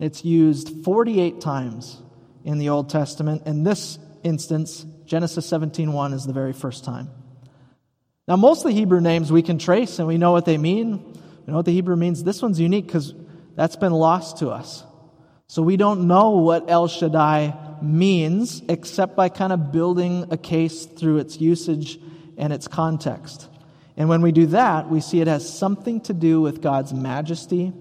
It's 0.00 0.24
used 0.24 0.82
48 0.82 1.40
times 1.40 2.02
in 2.42 2.58
the 2.58 2.70
Old 2.70 2.90
Testament. 2.90 3.46
In 3.46 3.62
this 3.62 4.00
instance, 4.24 4.84
Genesis 5.04 5.48
17:1 5.48 6.12
is 6.12 6.24
the 6.24 6.32
very 6.32 6.52
first 6.52 6.82
time. 6.82 7.08
Now, 8.30 8.36
most 8.36 8.64
of 8.64 8.70
the 8.70 8.76
Hebrew 8.76 9.00
names 9.00 9.32
we 9.32 9.42
can 9.42 9.58
trace 9.58 9.98
and 9.98 10.06
we 10.06 10.16
know 10.16 10.30
what 10.30 10.44
they 10.44 10.56
mean. 10.56 11.02
We 11.02 11.50
know 11.50 11.56
what 11.56 11.64
the 11.64 11.72
Hebrew 11.72 11.96
means. 11.96 12.22
This 12.22 12.40
one's 12.40 12.60
unique 12.60 12.86
because 12.86 13.12
that's 13.56 13.74
been 13.74 13.92
lost 13.92 14.38
to 14.38 14.50
us. 14.50 14.84
So 15.48 15.62
we 15.62 15.76
don't 15.76 16.06
know 16.06 16.30
what 16.36 16.70
El 16.70 16.86
Shaddai 16.86 17.52
means 17.82 18.62
except 18.68 19.16
by 19.16 19.30
kind 19.30 19.52
of 19.52 19.72
building 19.72 20.26
a 20.30 20.36
case 20.36 20.86
through 20.86 21.16
its 21.18 21.40
usage 21.40 21.98
and 22.36 22.52
its 22.52 22.68
context. 22.68 23.48
And 23.96 24.08
when 24.08 24.22
we 24.22 24.30
do 24.30 24.46
that, 24.46 24.88
we 24.88 25.00
see 25.00 25.20
it 25.20 25.26
has 25.26 25.52
something 25.52 26.00
to 26.02 26.12
do 26.12 26.40
with 26.40 26.62
God's 26.62 26.94
majesty 26.94 27.72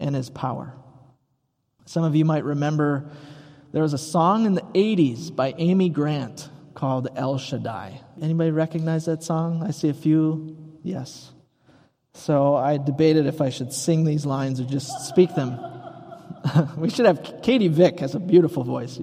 and 0.00 0.14
his 0.14 0.30
power. 0.30 0.72
Some 1.84 2.04
of 2.04 2.16
you 2.16 2.24
might 2.24 2.44
remember 2.44 3.10
there 3.72 3.82
was 3.82 3.92
a 3.92 3.98
song 3.98 4.46
in 4.46 4.54
the 4.54 4.62
80s 4.62 5.36
by 5.36 5.52
Amy 5.58 5.90
Grant 5.90 6.48
called 6.74 7.08
El 7.16 7.38
Shaddai. 7.38 8.00
Anybody 8.20 8.50
recognize 8.50 9.04
that 9.06 9.22
song? 9.22 9.62
I 9.62 9.70
see 9.70 9.88
a 9.88 9.94
few. 9.94 10.56
Yes. 10.82 11.32
So 12.14 12.54
I 12.54 12.78
debated 12.78 13.26
if 13.26 13.40
I 13.40 13.50
should 13.50 13.72
sing 13.72 14.04
these 14.04 14.24
lines 14.24 14.60
or 14.60 14.64
just 14.64 15.08
speak 15.08 15.34
them. 15.34 15.58
we 16.76 16.90
should 16.90 17.06
have 17.06 17.42
Katie 17.42 17.68
Vick 17.68 18.00
has 18.00 18.14
a 18.14 18.20
beautiful 18.20 18.64
voice, 18.64 19.00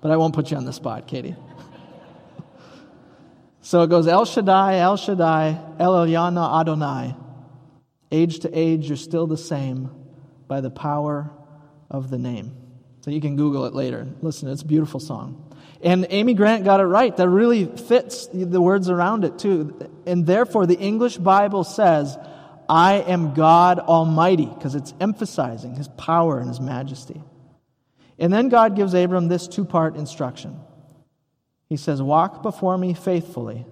but 0.00 0.10
I 0.10 0.16
won't 0.16 0.34
put 0.34 0.50
you 0.50 0.56
on 0.56 0.64
the 0.64 0.72
spot, 0.72 1.06
Katie. 1.06 1.36
so 3.60 3.82
it 3.82 3.90
goes 3.90 4.06
El 4.06 4.24
Shaddai, 4.24 4.76
El 4.76 4.96
Shaddai, 4.96 5.58
El 5.78 5.92
Elyon 5.94 6.60
Adonai. 6.60 7.16
Age 8.10 8.40
to 8.40 8.58
age, 8.58 8.88
you're 8.88 8.96
still 8.96 9.26
the 9.26 9.38
same 9.38 9.90
by 10.46 10.60
the 10.60 10.70
power 10.70 11.30
of 11.90 12.10
the 12.10 12.18
name. 12.18 12.56
So 13.00 13.10
you 13.10 13.20
can 13.20 13.36
Google 13.36 13.64
it 13.64 13.74
later. 13.74 14.06
Listen, 14.20 14.48
it's 14.48 14.62
a 14.62 14.66
beautiful 14.66 15.00
song. 15.00 15.51
And 15.82 16.06
Amy 16.10 16.34
Grant 16.34 16.64
got 16.64 16.80
it 16.80 16.84
right. 16.84 17.16
That 17.16 17.28
really 17.28 17.64
fits 17.66 18.28
the 18.32 18.60
words 18.60 18.88
around 18.88 19.24
it, 19.24 19.38
too. 19.38 19.90
And 20.06 20.24
therefore, 20.24 20.66
the 20.66 20.78
English 20.78 21.16
Bible 21.16 21.64
says, 21.64 22.16
I 22.68 22.94
am 22.94 23.34
God 23.34 23.80
Almighty, 23.80 24.46
because 24.46 24.76
it's 24.76 24.94
emphasizing 25.00 25.74
his 25.74 25.88
power 25.88 26.38
and 26.38 26.48
his 26.48 26.60
majesty. 26.60 27.20
And 28.18 28.32
then 28.32 28.48
God 28.48 28.76
gives 28.76 28.94
Abram 28.94 29.26
this 29.26 29.48
two 29.48 29.64
part 29.64 29.96
instruction. 29.96 30.60
He 31.68 31.76
says, 31.76 32.00
Walk 32.00 32.42
before 32.42 32.78
me 32.78 32.94
faithfully 32.94 33.66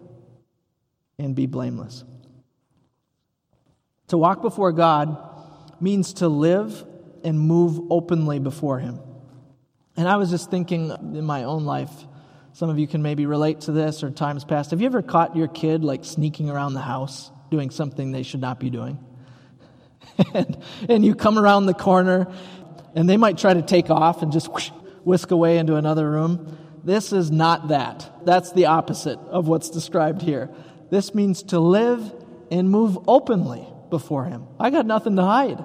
and 1.18 1.36
be 1.36 1.46
blameless. 1.46 2.02
To 4.08 4.18
walk 4.18 4.42
before 4.42 4.72
God 4.72 5.16
means 5.80 6.14
to 6.14 6.28
live 6.28 6.84
and 7.22 7.38
move 7.38 7.80
openly 7.90 8.40
before 8.40 8.80
him. 8.80 8.98
And 10.00 10.08
I 10.08 10.16
was 10.16 10.30
just 10.30 10.50
thinking 10.50 10.88
in 11.14 11.26
my 11.26 11.44
own 11.44 11.66
life, 11.66 11.92
some 12.54 12.70
of 12.70 12.78
you 12.78 12.86
can 12.86 13.02
maybe 13.02 13.26
relate 13.26 13.60
to 13.62 13.72
this 13.72 14.02
or 14.02 14.10
times 14.10 14.46
past. 14.46 14.70
Have 14.70 14.80
you 14.80 14.86
ever 14.86 15.02
caught 15.02 15.36
your 15.36 15.46
kid 15.46 15.84
like 15.84 16.06
sneaking 16.06 16.48
around 16.48 16.72
the 16.72 16.80
house 16.80 17.30
doing 17.50 17.68
something 17.68 18.10
they 18.10 18.22
should 18.22 18.40
not 18.40 18.58
be 18.58 18.70
doing? 18.70 18.98
and, 20.32 20.56
and, 20.88 21.04
you 21.04 21.14
come 21.14 21.38
around 21.38 21.66
the 21.66 21.74
corner 21.74 22.32
and 22.94 23.10
they 23.10 23.18
might 23.18 23.36
try 23.36 23.52
to 23.52 23.60
take 23.60 23.90
off 23.90 24.22
and 24.22 24.32
just 24.32 24.50
whoosh, 24.50 24.70
whisk 25.04 25.32
away 25.32 25.58
into 25.58 25.76
another 25.76 26.10
room. 26.10 26.56
This 26.82 27.12
is 27.12 27.30
not 27.30 27.68
that. 27.68 28.24
That's 28.24 28.52
the 28.52 28.66
opposite 28.66 29.18
of 29.18 29.48
what's 29.48 29.68
described 29.68 30.22
here. 30.22 30.48
This 30.88 31.14
means 31.14 31.42
to 31.42 31.60
live 31.60 32.10
and 32.50 32.70
move 32.70 32.98
openly 33.06 33.68
before 33.90 34.24
Him. 34.24 34.46
I 34.58 34.70
got 34.70 34.86
nothing 34.86 35.16
to 35.16 35.22
hide 35.22 35.62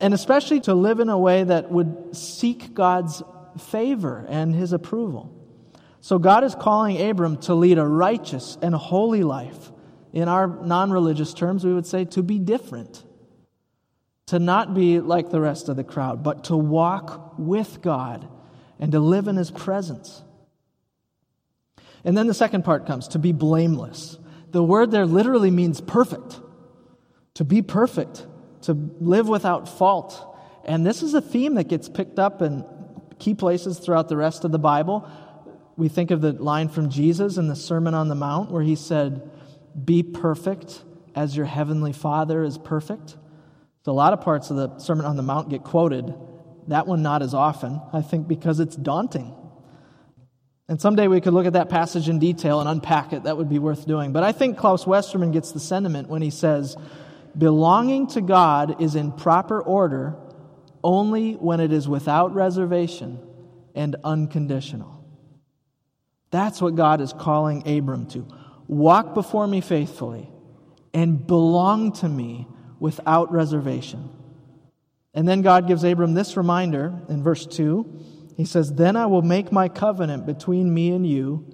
and 0.00 0.14
especially 0.14 0.60
to 0.60 0.74
live 0.74 0.98
in 0.98 1.08
a 1.08 1.18
way 1.18 1.44
that 1.44 1.70
would 1.70 2.16
seek 2.16 2.72
God's 2.72 3.22
favor 3.58 4.24
and 4.28 4.54
his 4.54 4.72
approval. 4.72 5.36
So 6.00 6.18
God 6.18 6.44
is 6.44 6.54
calling 6.54 7.00
Abram 7.00 7.36
to 7.42 7.54
lead 7.54 7.78
a 7.78 7.86
righteous 7.86 8.56
and 8.62 8.74
holy 8.74 9.22
life. 9.22 9.72
In 10.12 10.28
our 10.28 10.46
non 10.46 10.90
religious 10.90 11.34
terms, 11.34 11.64
we 11.64 11.74
would 11.74 11.86
say 11.86 12.04
to 12.06 12.22
be 12.22 12.38
different, 12.38 13.04
to 14.26 14.38
not 14.38 14.74
be 14.74 14.98
like 15.00 15.30
the 15.30 15.40
rest 15.40 15.68
of 15.68 15.76
the 15.76 15.84
crowd, 15.84 16.22
but 16.22 16.44
to 16.44 16.56
walk 16.56 17.38
with 17.38 17.82
God 17.82 18.26
and 18.78 18.90
to 18.92 18.98
live 18.98 19.28
in 19.28 19.36
his 19.36 19.50
presence. 19.50 20.22
And 22.02 22.16
then 22.16 22.26
the 22.26 22.34
second 22.34 22.64
part 22.64 22.86
comes 22.86 23.08
to 23.08 23.18
be 23.18 23.32
blameless. 23.32 24.18
The 24.50 24.64
word 24.64 24.90
there 24.90 25.06
literally 25.06 25.50
means 25.50 25.80
perfect, 25.80 26.40
to 27.34 27.44
be 27.44 27.60
perfect 27.60 28.26
to 28.62 28.72
live 29.00 29.28
without 29.28 29.68
fault. 29.68 30.26
And 30.64 30.86
this 30.86 31.02
is 31.02 31.14
a 31.14 31.20
theme 31.20 31.54
that 31.54 31.68
gets 31.68 31.88
picked 31.88 32.18
up 32.18 32.42
in 32.42 32.64
key 33.18 33.34
places 33.34 33.78
throughout 33.78 34.08
the 34.08 34.16
rest 34.16 34.44
of 34.44 34.52
the 34.52 34.58
Bible. 34.58 35.08
We 35.76 35.88
think 35.88 36.10
of 36.10 36.20
the 36.20 36.32
line 36.32 36.68
from 36.68 36.90
Jesus 36.90 37.36
in 37.36 37.48
the 37.48 37.56
Sermon 37.56 37.94
on 37.94 38.08
the 38.08 38.14
Mount 38.14 38.50
where 38.50 38.62
he 38.62 38.76
said, 38.76 39.30
Be 39.84 40.02
perfect 40.02 40.82
as 41.14 41.36
your 41.36 41.46
heavenly 41.46 41.92
Father 41.92 42.42
is 42.42 42.58
perfect. 42.58 43.16
So 43.84 43.92
a 43.92 43.94
lot 43.94 44.12
of 44.12 44.20
parts 44.20 44.50
of 44.50 44.56
the 44.56 44.78
Sermon 44.78 45.06
on 45.06 45.16
the 45.16 45.22
Mount 45.22 45.48
get 45.48 45.64
quoted. 45.64 46.14
That 46.68 46.86
one 46.86 47.02
not 47.02 47.22
as 47.22 47.34
often, 47.34 47.80
I 47.92 48.02
think, 48.02 48.28
because 48.28 48.60
it's 48.60 48.76
daunting. 48.76 49.34
And 50.68 50.80
someday 50.80 51.08
we 51.08 51.20
could 51.20 51.32
look 51.32 51.46
at 51.46 51.54
that 51.54 51.68
passage 51.68 52.08
in 52.08 52.20
detail 52.20 52.60
and 52.60 52.68
unpack 52.68 53.12
it. 53.12 53.24
That 53.24 53.36
would 53.36 53.48
be 53.48 53.58
worth 53.58 53.86
doing. 53.86 54.12
But 54.12 54.22
I 54.22 54.30
think 54.30 54.56
Klaus 54.56 54.84
Westermann 54.84 55.32
gets 55.32 55.50
the 55.50 55.58
sentiment 55.58 56.08
when 56.08 56.22
he 56.22 56.30
says, 56.30 56.76
belonging 57.36 58.06
to 58.08 58.20
God 58.20 58.80
is 58.80 58.94
in 58.94 59.12
proper 59.12 59.60
order 59.60 60.16
only 60.82 61.34
when 61.34 61.60
it 61.60 61.72
is 61.72 61.88
without 61.88 62.34
reservation 62.34 63.18
and 63.74 63.96
unconditional. 64.04 65.04
That's 66.30 66.60
what 66.60 66.74
God 66.74 67.00
is 67.00 67.12
calling 67.12 67.66
Abram 67.68 68.06
to. 68.10 68.26
Walk 68.66 69.14
before 69.14 69.46
me 69.46 69.60
faithfully 69.60 70.30
and 70.94 71.26
belong 71.26 71.92
to 71.92 72.08
me 72.08 72.46
without 72.78 73.32
reservation. 73.32 74.08
And 75.12 75.26
then 75.26 75.42
God 75.42 75.66
gives 75.66 75.84
Abram 75.84 76.14
this 76.14 76.36
reminder 76.36 77.00
in 77.08 77.22
verse 77.22 77.46
2. 77.46 78.32
He 78.36 78.44
says, 78.44 78.72
Then 78.72 78.96
I 78.96 79.06
will 79.06 79.22
make 79.22 79.50
my 79.50 79.68
covenant 79.68 80.24
between 80.24 80.72
me 80.72 80.92
and 80.92 81.06
you 81.06 81.44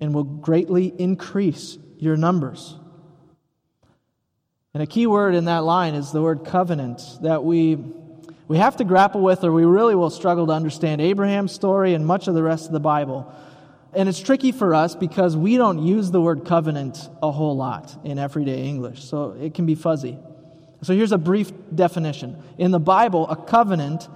and 0.00 0.14
will 0.14 0.24
greatly 0.24 0.92
increase 0.98 1.78
your 1.98 2.16
numbers. 2.16 2.76
And 4.74 4.82
a 4.82 4.86
key 4.86 5.06
word 5.06 5.36
in 5.36 5.44
that 5.44 5.62
line 5.62 5.94
is 5.94 6.10
the 6.10 6.20
word 6.20 6.44
covenant 6.44 7.00
that 7.22 7.44
we, 7.44 7.76
we 8.48 8.58
have 8.58 8.76
to 8.78 8.84
grapple 8.84 9.20
with, 9.20 9.44
or 9.44 9.52
we 9.52 9.64
really 9.64 9.94
will 9.94 10.10
struggle 10.10 10.48
to 10.48 10.52
understand 10.52 11.00
Abraham's 11.00 11.52
story 11.52 11.94
and 11.94 12.04
much 12.04 12.26
of 12.26 12.34
the 12.34 12.42
rest 12.42 12.66
of 12.66 12.72
the 12.72 12.80
Bible. 12.80 13.32
And 13.92 14.08
it's 14.08 14.18
tricky 14.18 14.50
for 14.50 14.74
us 14.74 14.96
because 14.96 15.36
we 15.36 15.56
don't 15.58 15.78
use 15.78 16.10
the 16.10 16.20
word 16.20 16.44
covenant 16.44 17.08
a 17.22 17.30
whole 17.30 17.56
lot 17.56 17.96
in 18.02 18.18
everyday 18.18 18.64
English, 18.64 19.04
so 19.04 19.36
it 19.40 19.54
can 19.54 19.64
be 19.64 19.76
fuzzy. 19.76 20.18
So 20.82 20.92
here's 20.92 21.12
a 21.12 21.18
brief 21.18 21.52
definition. 21.72 22.42
In 22.58 22.72
the 22.72 22.80
Bible, 22.80 23.30
a 23.30 23.36
covenant 23.36 24.08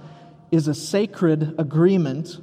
is 0.51 0.67
a 0.67 0.75
sacred 0.75 1.55
agreement 1.57 2.37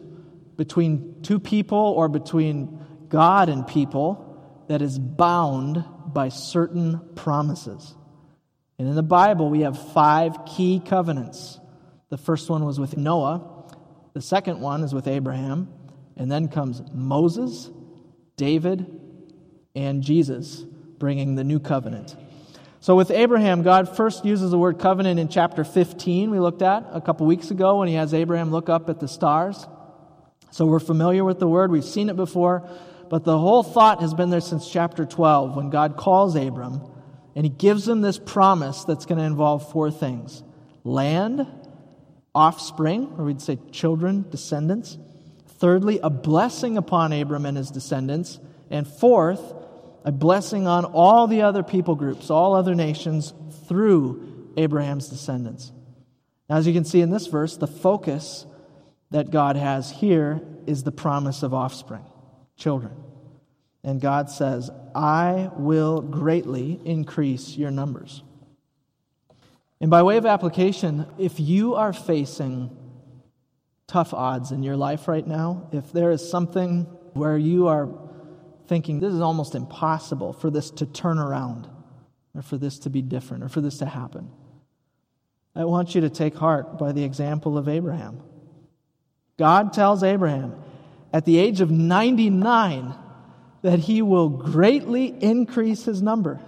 between 0.57 1.21
two 1.21 1.39
people 1.39 1.77
or 1.79 2.09
between 2.09 2.81
God 3.11 3.51
and 3.51 3.67
people 3.67 4.65
that 4.69 4.81
is 4.81 4.99
bound 4.99 5.85
by 6.07 6.31
certain 6.31 7.01
promises. 7.15 7.95
And 8.79 8.89
in 8.89 8.95
the 8.95 9.03
Bible, 9.03 9.49
we 9.49 9.61
have 9.61 9.93
five 9.93 10.45
key 10.45 10.83
covenants. 10.85 11.59
The 12.11 12.19
first 12.19 12.51
one 12.51 12.65
was 12.65 12.79
with 12.79 12.97
Noah, 12.97 13.53
the 14.13 14.21
second 14.23 14.61
one 14.61 14.83
is 14.83 14.95
with 14.95 15.09
Abraham, 15.09 15.69
and 16.17 16.31
then 16.31 16.49
comes 16.49 16.83
Moses, 16.93 17.71
David, 18.37 18.87
and 19.75 20.03
Jesus 20.03 20.65
bringing 20.99 21.35
the 21.35 21.45
new 21.45 21.59
covenant. 21.59 22.17
So, 22.81 22.95
with 22.95 23.11
Abraham, 23.11 23.63
God 23.63 23.97
first 23.97 24.25
uses 24.25 24.51
the 24.51 24.59
word 24.59 24.79
covenant 24.79 25.19
in 25.19 25.29
chapter 25.29 25.65
15, 25.65 26.31
we 26.31 26.39
looked 26.39 26.63
at 26.63 26.87
a 26.93 27.01
couple 27.01 27.27
weeks 27.27 27.51
ago 27.51 27.79
when 27.79 27.89
he 27.89 27.95
has 27.95 28.15
Abraham 28.15 28.51
look 28.51 28.69
up 28.69 28.89
at 28.89 29.01
the 29.01 29.09
stars. 29.09 29.67
So, 30.51 30.67
we're 30.67 30.79
familiar 30.79 31.25
with 31.25 31.39
the 31.39 31.49
word, 31.49 31.71
we've 31.71 31.85
seen 31.85 32.09
it 32.09 32.17
before, 32.17 32.69
but 33.11 33.25
the 33.25 33.39
whole 33.39 33.63
thought 33.63 34.01
has 34.01 34.15
been 34.15 34.31
there 34.31 34.41
since 34.41 34.71
chapter 34.71 35.05
12 35.05 35.57
when 35.57 35.71
God 35.71 35.97
calls 35.97 36.37
Abram 36.37 36.81
and 37.37 37.45
he 37.45 37.51
gives 37.51 37.85
them 37.85 38.01
this 38.01 38.19
promise 38.19 38.85
that's 38.85 39.05
going 39.05 39.19
to 39.19 39.25
involve 39.25 39.71
four 39.71 39.91
things 39.91 40.43
land, 40.83 41.47
offspring, 42.35 43.15
or 43.19 43.25
we'd 43.25 43.43
say 43.43 43.59
children, 43.71 44.25
descendants. 44.31 44.99
Thirdly, 45.59 46.01
a 46.03 46.11
blessing 46.11 46.77
upon 46.77 47.13
Abram 47.13 47.45
and 47.45 47.57
his 47.57 47.71
descendants. 47.71 48.41
And 48.71 48.87
fourth, 48.87 49.55
a 50.05 50.13
blessing 50.13 50.67
on 50.67 50.85
all 50.85 51.27
the 51.27 51.43
other 51.43 51.63
people 51.63 51.95
groups, 51.95 52.31
all 52.31 52.55
other 52.55 52.75
nations 52.75 53.33
through 53.69 54.53
Abraham's 54.57 55.09
descendants. 55.09 55.73
Now, 56.49 56.57
as 56.57 56.67
you 56.67 56.73
can 56.73 56.85
see 56.85 57.01
in 57.01 57.11
this 57.11 57.27
verse, 57.27 57.57
the 57.57 57.67
focus 57.67 58.47
that 59.11 59.31
God 59.31 59.57
has 59.57 59.91
here 59.91 60.41
is 60.67 60.85
the 60.85 60.93
promise 60.93 61.43
of 61.43 61.53
offspring, 61.53 62.05
children. 62.57 62.93
And 63.85 64.01
God 64.01 64.31
says, 64.31 64.71
I 64.97 65.51
will 65.57 66.01
greatly 66.01 66.81
increase 66.85 67.57
your 67.57 67.71
numbers. 67.71 68.23
And 69.79 69.91
by 69.91 70.03
way 70.03 70.17
of 70.17 70.25
application, 70.25 71.07
if 71.19 71.39
you 71.39 71.75
are 71.75 71.93
facing 71.93 72.75
tough 73.87 74.15
odds 74.15 74.53
in 74.53 74.63
your 74.63 74.77
life 74.77 75.07
right 75.07 75.27
now, 75.27 75.69
if 75.71 75.93
there 75.93 76.11
is 76.11 76.27
something 76.27 76.85
where 77.13 77.37
you 77.37 77.69
are 77.69 77.91
thinking 78.69 78.99
this 78.99 79.13
is 79.13 79.21
almost 79.21 79.55
impossible 79.55 80.33
for 80.33 80.51
this 80.51 80.71
to 80.71 80.87
turn 80.87 81.19
around, 81.19 81.69
or 82.35 82.41
for 82.41 82.57
this 82.57 82.79
to 82.81 82.91
be 82.91 83.03
different, 83.03 83.45
or 83.45 83.49
for 83.51 83.61
this 83.61 83.79
to 83.79 83.87
happen, 83.87 84.31
I 85.55 85.67
want 85.67 85.95
you 85.95 86.01
to 86.01 86.11
take 86.11 86.37
heart 86.37 86.79
by 86.79 86.93
the 86.93 87.05
example 87.05 87.59
of 87.59 87.69
Abraham. 87.69 88.23
God 89.37 89.75
tells 89.75 90.03
Abraham 90.03 90.55
at 91.13 91.27
the 91.27 91.39
age 91.39 91.61
of 91.61 91.71
99 91.71 92.95
that 93.67 93.81
he 93.81 94.01
will 94.01 94.29
greatly 94.29 95.07
increase 95.07 95.85
his 95.85 96.01
number. 96.01 96.41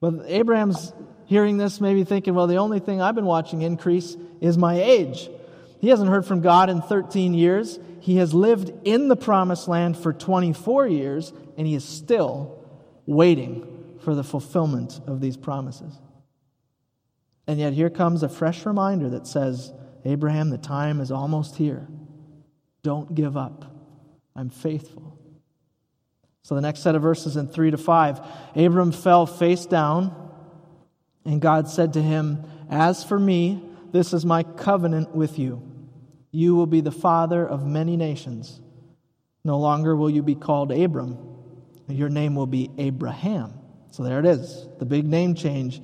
But 0.00 0.14
Abraham's 0.26 0.92
hearing 1.26 1.56
this, 1.56 1.80
maybe 1.80 2.04
thinking, 2.04 2.34
well, 2.34 2.46
the 2.46 2.56
only 2.56 2.78
thing 2.78 3.02
I've 3.02 3.16
been 3.16 3.26
watching 3.26 3.62
increase 3.62 4.16
is 4.40 4.56
my 4.56 4.80
age. 4.80 5.28
He 5.80 5.88
hasn't 5.88 6.08
heard 6.08 6.24
from 6.24 6.40
God 6.40 6.70
in 6.70 6.82
13 6.82 7.34
years. 7.34 7.80
He 7.98 8.18
has 8.18 8.32
lived 8.32 8.72
in 8.84 9.08
the 9.08 9.16
promised 9.16 9.66
land 9.66 9.96
for 9.96 10.12
24 10.12 10.86
years, 10.86 11.32
and 11.56 11.66
he 11.66 11.74
is 11.74 11.84
still 11.84 12.64
waiting 13.04 13.96
for 14.04 14.14
the 14.14 14.22
fulfillment 14.22 15.00
of 15.08 15.20
these 15.20 15.36
promises. 15.36 15.92
And 17.48 17.58
yet, 17.58 17.72
here 17.72 17.90
comes 17.90 18.22
a 18.22 18.28
fresh 18.28 18.64
reminder 18.64 19.10
that 19.10 19.26
says, 19.26 19.72
Abraham, 20.04 20.50
the 20.50 20.58
time 20.58 21.00
is 21.00 21.10
almost 21.10 21.56
here. 21.56 21.88
Don't 22.84 23.12
give 23.16 23.36
up. 23.36 23.64
I'm 24.36 24.48
faithful. 24.48 25.18
So, 26.44 26.56
the 26.56 26.60
next 26.60 26.80
set 26.80 26.96
of 26.96 27.02
verses 27.02 27.36
in 27.36 27.46
3 27.46 27.70
to 27.70 27.78
5 27.78 28.20
Abram 28.56 28.92
fell 28.92 29.26
face 29.26 29.64
down, 29.64 30.14
and 31.24 31.40
God 31.40 31.68
said 31.68 31.92
to 31.92 32.02
him, 32.02 32.44
As 32.68 33.04
for 33.04 33.18
me, 33.18 33.62
this 33.92 34.12
is 34.12 34.26
my 34.26 34.42
covenant 34.42 35.14
with 35.14 35.38
you. 35.38 35.62
You 36.32 36.56
will 36.56 36.66
be 36.66 36.80
the 36.80 36.90
father 36.90 37.46
of 37.46 37.64
many 37.64 37.96
nations. 37.96 38.60
No 39.44 39.58
longer 39.58 39.94
will 39.94 40.10
you 40.10 40.22
be 40.22 40.34
called 40.34 40.72
Abram, 40.72 41.18
your 41.88 42.08
name 42.08 42.34
will 42.34 42.46
be 42.46 42.70
Abraham. 42.78 43.54
So, 43.92 44.02
there 44.02 44.18
it 44.18 44.26
is, 44.26 44.66
the 44.78 44.84
big 44.84 45.06
name 45.06 45.34
change. 45.34 45.80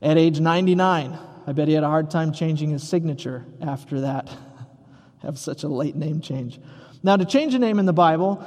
At 0.00 0.16
age 0.16 0.40
99, 0.40 1.18
I 1.46 1.52
bet 1.52 1.68
he 1.68 1.74
had 1.74 1.84
a 1.84 1.88
hard 1.88 2.10
time 2.10 2.32
changing 2.32 2.70
his 2.70 2.88
signature 2.88 3.44
after 3.60 4.00
that. 4.02 4.30
Have 5.22 5.38
such 5.38 5.62
a 5.62 5.68
late 5.68 5.96
name 5.96 6.20
change. 6.20 6.58
Now, 7.02 7.16
to 7.16 7.24
change 7.24 7.54
a 7.54 7.58
name 7.58 7.78
in 7.78 7.86
the 7.86 7.92
Bible 7.92 8.44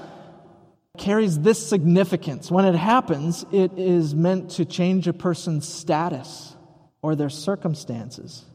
carries 0.98 1.40
this 1.40 1.66
significance. 1.68 2.52
When 2.52 2.66
it 2.66 2.76
happens, 2.76 3.46
it 3.52 3.72
is 3.78 4.16
meant 4.16 4.52
to 4.52 4.66
change 4.66 5.08
a 5.08 5.14
person's 5.14 5.68
status 5.68 6.56
or 7.02 7.16
their 7.16 7.30
circumstances. 7.30 8.46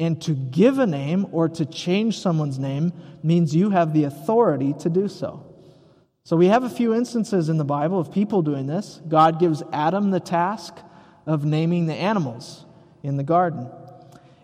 And 0.00 0.20
to 0.22 0.32
give 0.32 0.78
a 0.78 0.86
name 0.86 1.26
or 1.32 1.48
to 1.48 1.66
change 1.66 2.18
someone's 2.18 2.58
name 2.58 2.92
means 3.22 3.54
you 3.54 3.70
have 3.70 3.92
the 3.92 4.04
authority 4.04 4.74
to 4.80 4.88
do 4.88 5.08
so. 5.08 5.44
So 6.24 6.36
we 6.36 6.48
have 6.48 6.62
a 6.62 6.70
few 6.70 6.94
instances 6.94 7.48
in 7.48 7.56
the 7.56 7.64
Bible 7.64 7.98
of 7.98 8.12
people 8.12 8.42
doing 8.42 8.66
this. 8.66 9.00
God 9.08 9.40
gives 9.40 9.62
Adam 9.72 10.10
the 10.10 10.20
task 10.20 10.76
of 11.26 11.44
naming 11.44 11.86
the 11.86 11.94
animals 11.94 12.64
in 13.02 13.16
the 13.16 13.24
garden. 13.24 13.70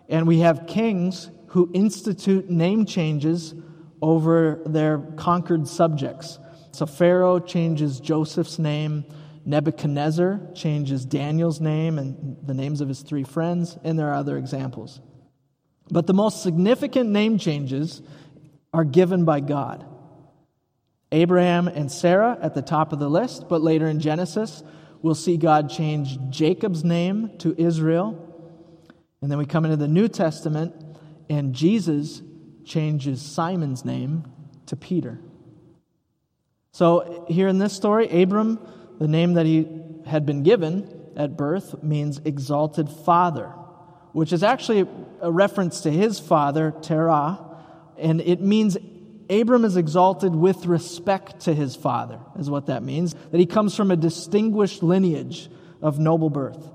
And 0.09 0.27
we 0.27 0.39
have 0.39 0.67
kings 0.67 1.29
who 1.47 1.69
institute 1.73 2.49
name 2.49 2.85
changes 2.85 3.53
over 4.01 4.61
their 4.65 4.97
conquered 5.15 5.67
subjects. 5.67 6.39
So 6.75 6.85
Pharaoh 6.85 7.39
changes 7.39 7.99
Joseph's 7.99 8.59
name, 8.59 9.05
Nebuchadnezzar 9.45 10.41
changes 10.53 11.05
Daniel's 11.05 11.61
name 11.61 11.99
and 11.99 12.37
the 12.45 12.53
names 12.53 12.81
of 12.81 12.87
his 12.87 13.01
three 13.01 13.23
friends, 13.23 13.77
and 13.83 13.97
there 13.97 14.09
are 14.09 14.15
other 14.15 14.37
examples. 14.37 14.99
But 15.89 16.07
the 16.07 16.13
most 16.13 16.41
significant 16.41 17.09
name 17.09 17.37
changes 17.37 18.01
are 18.73 18.83
given 18.83 19.23
by 19.23 19.39
God. 19.39 19.85
Abraham 21.11 21.67
and 21.67 21.91
Sarah 21.91 22.37
at 22.41 22.55
the 22.55 22.61
top 22.61 22.91
of 22.91 22.99
the 22.99 23.09
list, 23.09 23.47
but 23.47 23.61
later 23.61 23.87
in 23.87 23.99
Genesis, 23.99 24.63
we'll 25.01 25.15
see 25.15 25.37
God 25.37 25.69
change 25.69 26.17
Jacob's 26.29 26.83
name 26.83 27.37
to 27.39 27.55
Israel 27.57 28.25
and 29.25 29.31
then 29.31 29.39
we 29.39 29.47
come 29.47 29.65
into 29.65 29.77
the 29.77 29.87
New 29.87 30.07
Testament, 30.07 30.75
and 31.31 31.55
Jesus 31.55 32.21
changes 32.63 33.23
Simon's 33.23 33.83
name 33.83 34.31
to 34.67 34.75
Peter. 34.75 35.19
So, 36.75 37.23
here 37.29 37.47
in 37.47 37.57
this 37.57 37.71
story, 37.71 38.21
Abram, 38.21 38.59
the 38.99 39.07
name 39.07 39.35
that 39.35 39.45
he 39.45 39.65
had 40.05 40.25
been 40.25 40.43
given 40.43 41.09
at 41.15 41.37
birth, 41.37 41.81
means 41.81 42.19
exalted 42.25 42.89
father, 42.89 43.45
which 44.11 44.33
is 44.33 44.43
actually 44.43 44.85
a 45.21 45.31
reference 45.31 45.79
to 45.83 45.89
his 45.89 46.19
father, 46.19 46.73
Terah, 46.81 47.39
and 47.97 48.19
it 48.19 48.41
means 48.41 48.75
Abram 49.29 49.63
is 49.63 49.77
exalted 49.77 50.35
with 50.35 50.65
respect 50.65 51.39
to 51.45 51.53
his 51.53 51.77
father, 51.77 52.19
is 52.37 52.49
what 52.49 52.65
that 52.65 52.83
means. 52.83 53.15
That 53.31 53.39
he 53.39 53.45
comes 53.45 53.73
from 53.73 53.89
a 53.89 53.95
distinguished 53.95 54.83
lineage 54.83 55.49
of 55.81 55.97
noble 55.97 56.29
birth. 56.29 56.69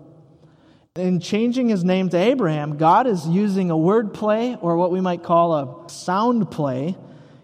In 0.96 1.20
changing 1.20 1.68
his 1.68 1.84
name 1.84 2.08
to 2.08 2.16
Abraham, 2.16 2.78
God 2.78 3.06
is 3.06 3.28
using 3.28 3.70
a 3.70 3.76
word 3.76 4.14
play 4.14 4.56
or 4.62 4.78
what 4.78 4.92
we 4.92 5.02
might 5.02 5.22
call 5.22 5.52
a 5.52 5.90
sound 5.90 6.50
play. 6.50 6.96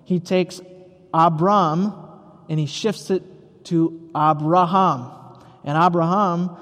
He 0.06 0.20
takes 0.20 0.58
Abram 1.12 2.04
and 2.48 2.58
he 2.58 2.66
shifts 2.66 3.10
it 3.10 3.22
to 3.64 4.10
Abraham. 4.16 5.10
And 5.64 5.76
Abraham, 5.76 6.56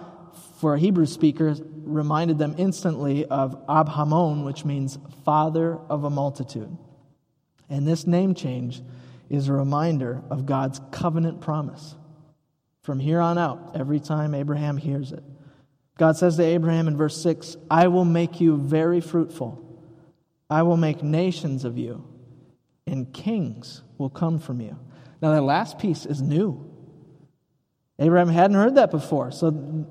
for 0.60 0.74
a 0.74 0.78
Hebrew 0.78 1.06
speaker, 1.06 1.54
reminded 1.84 2.38
them 2.38 2.54
instantly 2.58 3.26
of 3.26 3.66
Abhamon, 3.66 4.44
which 4.44 4.64
means 4.64 4.98
father 5.24 5.78
of 5.88 6.04
a 6.04 6.10
multitude. 6.10 6.76
And 7.68 7.86
this 7.86 8.06
name 8.06 8.34
change 8.34 8.82
is 9.28 9.48
a 9.48 9.52
reminder 9.52 10.22
of 10.30 10.46
God's 10.46 10.80
covenant 10.90 11.40
promise. 11.40 11.94
From 12.82 13.00
here 13.00 13.20
on 13.20 13.38
out, 13.38 13.72
every 13.74 14.00
time 14.00 14.34
Abraham 14.34 14.76
hears 14.76 15.12
it, 15.12 15.22
God 15.96 16.16
says 16.16 16.36
to 16.36 16.42
Abraham 16.42 16.88
in 16.88 16.96
verse 16.96 17.20
6 17.22 17.56
I 17.70 17.88
will 17.88 18.04
make 18.04 18.40
you 18.40 18.56
very 18.56 19.00
fruitful. 19.00 19.60
I 20.50 20.62
will 20.62 20.76
make 20.76 21.02
nations 21.02 21.64
of 21.64 21.78
you, 21.78 22.04
and 22.86 23.12
kings 23.12 23.82
will 23.96 24.10
come 24.10 24.38
from 24.38 24.60
you. 24.60 24.78
Now, 25.24 25.30
that 25.30 25.40
last 25.40 25.78
piece 25.78 26.04
is 26.04 26.20
new. 26.20 26.70
Abraham 27.98 28.28
hadn't 28.28 28.58
heard 28.58 28.74
that 28.74 28.90
before. 28.90 29.30
So, 29.30 29.86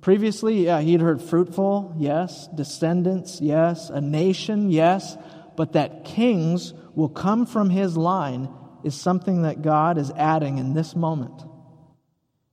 previously, 0.00 0.66
yeah, 0.66 0.80
he'd 0.80 1.00
heard 1.00 1.20
fruitful, 1.20 1.96
yes, 1.98 2.48
descendants, 2.54 3.40
yes, 3.40 3.90
a 3.90 4.00
nation, 4.00 4.70
yes, 4.70 5.16
but 5.56 5.72
that 5.72 6.04
kings 6.04 6.72
will 6.94 7.08
come 7.08 7.46
from 7.46 7.68
his 7.68 7.96
line 7.96 8.48
is 8.84 8.94
something 8.94 9.42
that 9.42 9.60
God 9.60 9.98
is 9.98 10.12
adding 10.12 10.58
in 10.58 10.72
this 10.72 10.94
moment. 10.94 11.42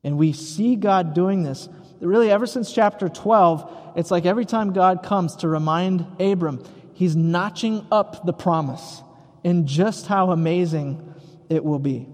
And 0.03 0.17
we 0.17 0.33
see 0.33 0.75
God 0.75 1.13
doing 1.13 1.43
this 1.43 1.69
really, 1.99 2.31
ever 2.31 2.47
since 2.47 2.73
chapter 2.73 3.09
12, 3.09 3.93
it's 3.95 4.09
like 4.09 4.25
every 4.25 4.45
time 4.45 4.73
God 4.73 5.03
comes 5.03 5.35
to 5.35 5.47
remind 5.47 6.03
Abram, 6.19 6.65
he's 6.95 7.15
notching 7.15 7.85
up 7.91 8.25
the 8.25 8.33
promise 8.33 9.03
and 9.43 9.67
just 9.67 10.07
how 10.07 10.31
amazing 10.31 11.13
it 11.47 11.63
will 11.63 11.77
be. 11.77 12.07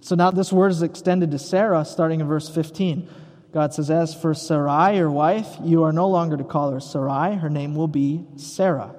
So 0.00 0.14
now 0.14 0.30
this 0.30 0.52
word 0.52 0.70
is 0.70 0.82
extended 0.82 1.30
to 1.32 1.38
Sarah, 1.38 1.84
starting 1.84 2.20
in 2.20 2.28
verse 2.28 2.48
15. 2.48 3.08
God 3.52 3.74
says, 3.74 3.90
As 3.90 4.14
for 4.14 4.34
Sarai, 4.34 4.96
your 4.96 5.10
wife, 5.10 5.48
you 5.62 5.84
are 5.84 5.92
no 5.92 6.08
longer 6.08 6.36
to 6.36 6.44
call 6.44 6.70
her 6.70 6.80
Sarai. 6.80 7.34
Her 7.34 7.50
name 7.50 7.74
will 7.74 7.88
be 7.88 8.24
Sarah. 8.36 8.94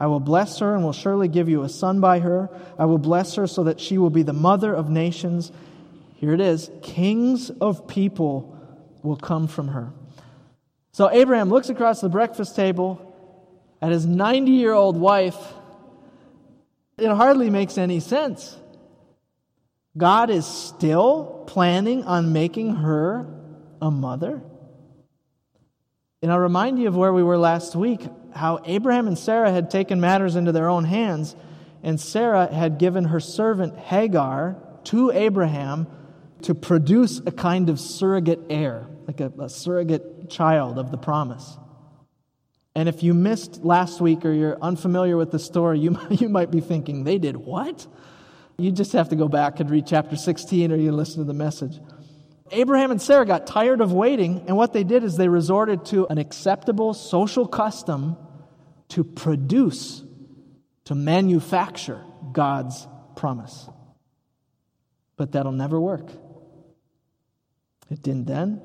I 0.00 0.06
will 0.06 0.20
bless 0.20 0.60
her 0.60 0.74
and 0.74 0.84
will 0.84 0.92
surely 0.92 1.28
give 1.28 1.48
you 1.48 1.62
a 1.62 1.68
son 1.68 2.00
by 2.00 2.20
her. 2.20 2.48
I 2.78 2.84
will 2.84 2.98
bless 2.98 3.34
her 3.34 3.46
so 3.46 3.64
that 3.64 3.80
she 3.80 3.98
will 3.98 4.10
be 4.10 4.22
the 4.22 4.32
mother 4.32 4.72
of 4.72 4.88
nations. 4.88 5.50
Here 6.16 6.32
it 6.32 6.40
is 6.40 6.70
kings 6.82 7.50
of 7.50 7.88
people 7.88 8.56
will 9.02 9.16
come 9.16 9.48
from 9.48 9.68
her. 9.68 9.92
So 10.92 11.10
Abraham 11.10 11.48
looks 11.48 11.68
across 11.68 12.00
the 12.00 12.08
breakfast 12.08 12.56
table 12.56 13.04
at 13.82 13.92
his 13.92 14.06
90 14.06 14.52
year 14.52 14.72
old 14.72 14.96
wife. 14.96 15.36
It 16.96 17.08
hardly 17.08 17.50
makes 17.50 17.78
any 17.78 18.00
sense. 18.00 18.56
God 19.98 20.30
is 20.30 20.46
still 20.46 21.44
planning 21.46 22.04
on 22.04 22.32
making 22.32 22.76
her 22.76 23.26
a 23.82 23.90
mother. 23.90 24.40
And 26.22 26.32
I'll 26.32 26.38
remind 26.38 26.78
you 26.78 26.88
of 26.88 26.96
where 26.96 27.12
we 27.12 27.22
were 27.22 27.38
last 27.38 27.76
week 27.76 28.06
how 28.34 28.60
Abraham 28.64 29.08
and 29.08 29.18
Sarah 29.18 29.50
had 29.50 29.70
taken 29.70 30.00
matters 30.00 30.36
into 30.36 30.52
their 30.52 30.68
own 30.68 30.84
hands, 30.84 31.34
and 31.82 32.00
Sarah 32.00 32.52
had 32.52 32.78
given 32.78 33.04
her 33.04 33.20
servant 33.20 33.76
Hagar 33.76 34.56
to 34.84 35.10
Abraham 35.10 35.86
to 36.42 36.54
produce 36.54 37.20
a 37.26 37.32
kind 37.32 37.68
of 37.68 37.80
surrogate 37.80 38.40
heir, 38.48 38.88
like 39.06 39.20
a, 39.20 39.32
a 39.40 39.48
surrogate 39.48 40.30
child 40.30 40.78
of 40.78 40.90
the 40.90 40.98
promise. 40.98 41.58
And 42.74 42.88
if 42.88 43.02
you 43.02 43.12
missed 43.14 43.64
last 43.64 44.00
week 44.00 44.24
or 44.24 44.32
you're 44.32 44.58
unfamiliar 44.62 45.16
with 45.16 45.32
the 45.32 45.38
story, 45.40 45.80
you, 45.80 45.98
you 46.10 46.28
might 46.28 46.50
be 46.50 46.60
thinking, 46.60 47.04
they 47.04 47.18
did 47.18 47.36
what? 47.36 47.86
You 48.60 48.72
just 48.72 48.92
have 48.92 49.10
to 49.10 49.16
go 49.16 49.28
back 49.28 49.60
and 49.60 49.70
read 49.70 49.86
chapter 49.86 50.16
16 50.16 50.72
or 50.72 50.76
you 50.76 50.90
listen 50.90 51.18
to 51.18 51.24
the 51.24 51.32
message. 51.32 51.78
Abraham 52.50 52.90
and 52.90 53.00
Sarah 53.00 53.24
got 53.24 53.46
tired 53.46 53.80
of 53.80 53.92
waiting, 53.92 54.46
and 54.48 54.56
what 54.56 54.72
they 54.72 54.82
did 54.82 55.04
is 55.04 55.16
they 55.16 55.28
resorted 55.28 55.84
to 55.86 56.08
an 56.08 56.18
acceptable 56.18 56.92
social 56.92 57.46
custom 57.46 58.16
to 58.88 59.04
produce, 59.04 60.02
to 60.86 60.96
manufacture 60.96 62.02
God's 62.32 62.88
promise. 63.14 63.68
But 65.16 65.32
that'll 65.32 65.52
never 65.52 65.78
work. 65.78 66.10
It 67.90 68.02
didn't 68.02 68.26
then, 68.26 68.60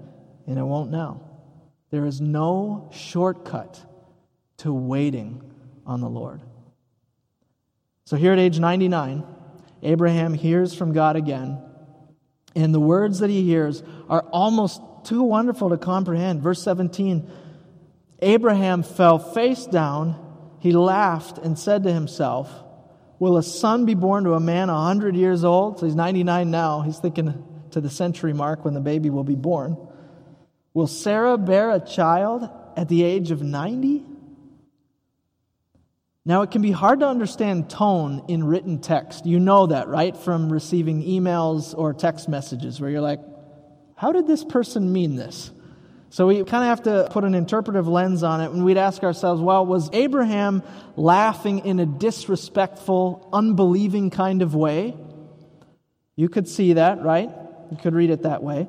and 0.48 0.58
it 0.58 0.64
won't 0.64 0.90
now. 0.90 1.22
There 1.92 2.08
is 2.08 2.20
no 2.20 2.90
shortcut 2.92 3.80
to 4.58 4.74
waiting 4.74 5.52
on 5.86 6.02
the 6.02 6.10
Lord. 6.10 6.42
So 8.06 8.16
here 8.16 8.34
at 8.34 8.40
age 8.40 8.60
99, 8.60 9.24
Abraham 9.84 10.34
hears 10.34 10.74
from 10.74 10.94
God 10.94 11.16
again, 11.16 11.62
And 12.56 12.74
the 12.74 12.80
words 12.80 13.20
that 13.20 13.30
he 13.30 13.44
hears 13.44 13.84
are 14.10 14.22
almost 14.32 14.82
too 15.04 15.24
wonderful 15.24 15.70
to 15.70 15.78
comprehend. 15.78 16.42
Verse 16.42 16.62
17 16.64 17.30
Abraham 18.22 18.84
fell 18.84 19.20
face 19.20 19.66
down. 19.66 20.20
He 20.60 20.72
laughed 20.72 21.38
and 21.38 21.60
said 21.60 21.84
to 21.84 21.92
himself, 21.92 22.50
Will 23.20 23.38
a 23.38 23.44
son 23.44 23.86
be 23.86 23.96
born 23.96 24.24
to 24.24 24.34
a 24.34 24.40
man 24.40 24.70
a 24.70 24.74
100 24.74 25.16
years 25.16 25.44
old? 25.44 25.80
So 25.80 25.86
he's 25.86 25.96
99 25.96 26.50
now. 26.50 26.82
He's 26.82 27.00
thinking 27.00 27.44
to 27.72 27.82
the 27.82 27.90
century 27.90 28.34
mark 28.34 28.64
when 28.64 28.74
the 28.74 28.80
baby 28.80 29.10
will 29.10 29.24
be 29.24 29.36
born. 29.36 29.78
Will 30.74 30.88
Sarah 30.88 31.38
bear 31.38 31.72
a 31.72 31.80
child 31.80 32.50
at 32.78 32.88
the 32.88 33.04
age 33.04 33.32
of 33.32 33.42
90? 33.42 34.06
Now, 36.26 36.42
it 36.44 36.52
can 36.52 36.62
be 36.62 36.72
hard 36.72 37.02
to 37.02 37.08
understand 37.08 37.70
tone 37.70 38.24
in 38.30 38.46
written 38.46 38.80
text. 38.80 39.26
You 39.26 39.40
know 39.40 39.68
that, 39.68 39.90
right? 39.90 40.16
From 40.16 40.52
receiving 40.52 41.04
emails 41.04 41.78
or 41.78 41.94
text 41.94 42.30
messages 42.30 42.80
where 42.80 42.90
you're 42.90 43.02
like, 43.02 43.20
how 43.96 44.14
did 44.14 44.26
this 44.26 44.44
person 44.46 44.94
mean 44.94 45.18
this? 45.18 45.52
So 46.12 46.28
we 46.28 46.44
kind 46.46 46.64
of 46.64 46.70
have 46.70 46.84
to 46.84 47.10
put 47.12 47.26
an 47.26 47.36
interpretive 47.36 47.88
lens 47.88 48.24
on 48.24 48.40
it 48.40 48.52
and 48.52 48.64
we'd 48.64 48.78
ask 48.78 49.04
ourselves, 49.04 49.42
well, 49.42 49.66
was 49.66 49.90
Abraham 49.92 50.64
laughing 50.96 51.66
in 51.66 51.80
a 51.80 51.86
disrespectful, 51.86 53.28
unbelieving 53.34 54.10
kind 54.10 54.42
of 54.42 54.56
way? 54.56 54.96
You 56.16 56.30
could 56.30 56.48
see 56.48 56.74
that, 56.74 57.04
right? 57.04 57.30
You 57.72 57.78
could 57.78 57.96
read 57.96 58.12
it 58.12 58.24
that 58.24 58.44
way. 58.44 58.68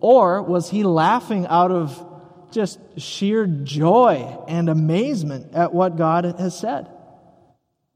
Or 0.00 0.42
was 0.42 0.70
he 0.70 0.82
laughing 0.82 1.46
out 1.46 1.70
of 1.70 2.02
just 2.50 2.80
sheer 2.98 3.46
joy 3.46 4.38
and 4.48 4.68
amazement 4.68 5.54
at 5.54 5.72
what 5.72 5.96
God 5.96 6.24
has 6.24 6.58
said? 6.58 6.88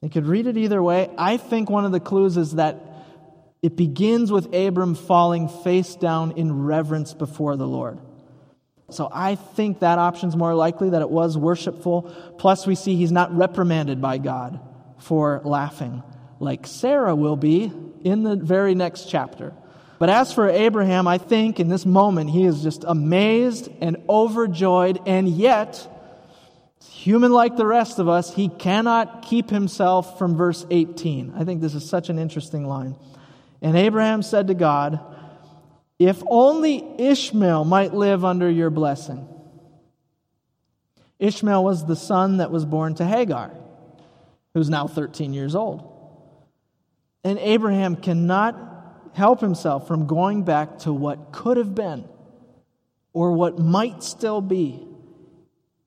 You 0.03 0.09
could 0.09 0.27
read 0.27 0.47
it 0.47 0.57
either 0.57 0.83
way. 0.83 1.11
I 1.19 1.37
think 1.37 1.69
one 1.69 1.85
of 1.85 1.93
the 1.93 2.01
clues 2.01 2.37
is 2.37 2.53
that 2.53 2.77
it 3.63 3.77
begins 3.77 4.33
with 4.33 4.55
Abram 4.55 4.95
falling 4.95 5.49
face 5.49 5.95
down 5.95 6.33
in 6.33 6.65
reverence 6.65 7.13
before 7.13 7.57
the 7.57 7.67
Lord. 7.67 7.99
So 8.89 9.09
I 9.13 9.35
think 9.35 9.81
that 9.81 9.99
option's 9.99 10.35
more 10.35 10.55
likely 10.55 10.91
that 10.91 11.03
it 11.03 11.11
was 11.11 11.37
worshipful. 11.37 12.03
Plus, 12.39 12.67
we 12.67 12.75
see 12.75 12.97
he's 12.97 13.13
not 13.13 13.37
reprimanded 13.37 14.01
by 14.01 14.19
God 14.19 14.59
for 14.99 15.41
laughing, 15.45 16.03
like 16.41 16.67
Sarah 16.67 17.15
will 17.15 17.37
be 17.37 17.73
in 18.03 18.23
the 18.23 18.37
very 18.37 18.75
next 18.75 19.09
chapter. 19.09 19.53
But 19.99 20.09
as 20.09 20.33
for 20.33 20.49
Abraham, 20.49 21.07
I 21.07 21.19
think 21.19 21.61
in 21.61 21.69
this 21.69 21.85
moment 21.85 22.31
he 22.31 22.45
is 22.45 22.63
just 22.63 22.85
amazed 22.87 23.69
and 23.81 23.99
overjoyed, 24.09 24.99
and 25.07 25.29
yet 25.29 25.87
human 26.89 27.33
like 27.33 27.57
the 27.57 27.67
rest 27.67 27.99
of 27.99 28.09
us, 28.09 28.35
he 28.35 28.49
cannot 28.49 29.23
keep 29.23 29.51
himself 29.51 30.19
from 30.19 30.37
verse 30.37 30.67
18. 30.71 31.35
I 31.37 31.45
think 31.45 31.61
this 31.61 31.75
is 31.75 31.89
such 31.89 32.09
an 32.09 32.19
interesting 32.19 32.67
line. 32.67 32.97
And 33.63 33.77
Abraham 33.77 34.23
said 34.23 34.49
to 34.49 34.55
God, 34.55 35.01
If 35.99 36.23
only 36.27 36.85
Ishmael 36.99 37.65
might 37.65 37.95
live 37.95 38.25
under 38.25 38.51
your 38.51 38.71
blessing. 38.71 39.29
Ishmael 41.19 41.63
was 41.63 41.85
the 41.85 41.97
son 41.97 42.39
that 42.39 42.51
was 42.51 42.65
born 42.65 42.95
to 42.95 43.05
Hagar, 43.05 43.53
who's 44.55 44.71
now 44.71 44.87
13 44.87 45.35
years 45.35 45.55
old. 45.55 45.87
And 47.23 47.39
Abraham 47.39 47.97
cannot 47.97 48.57
help 49.13 49.41
himself 49.41 49.87
from 49.87 50.07
going 50.07 50.45
back 50.45 50.79
to 50.81 50.93
what 50.93 51.33
could 51.33 51.59
have 51.59 51.75
been 51.75 52.09
or 53.13 53.33
what 53.33 53.59
might 53.59 54.03
still 54.03 54.41
be, 54.41 54.87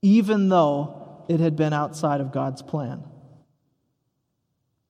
even 0.04 0.50
though 0.50 1.24
it 1.30 1.40
had 1.40 1.56
been 1.56 1.72
outside 1.72 2.20
of 2.20 2.30
God's 2.30 2.60
plan. 2.60 3.02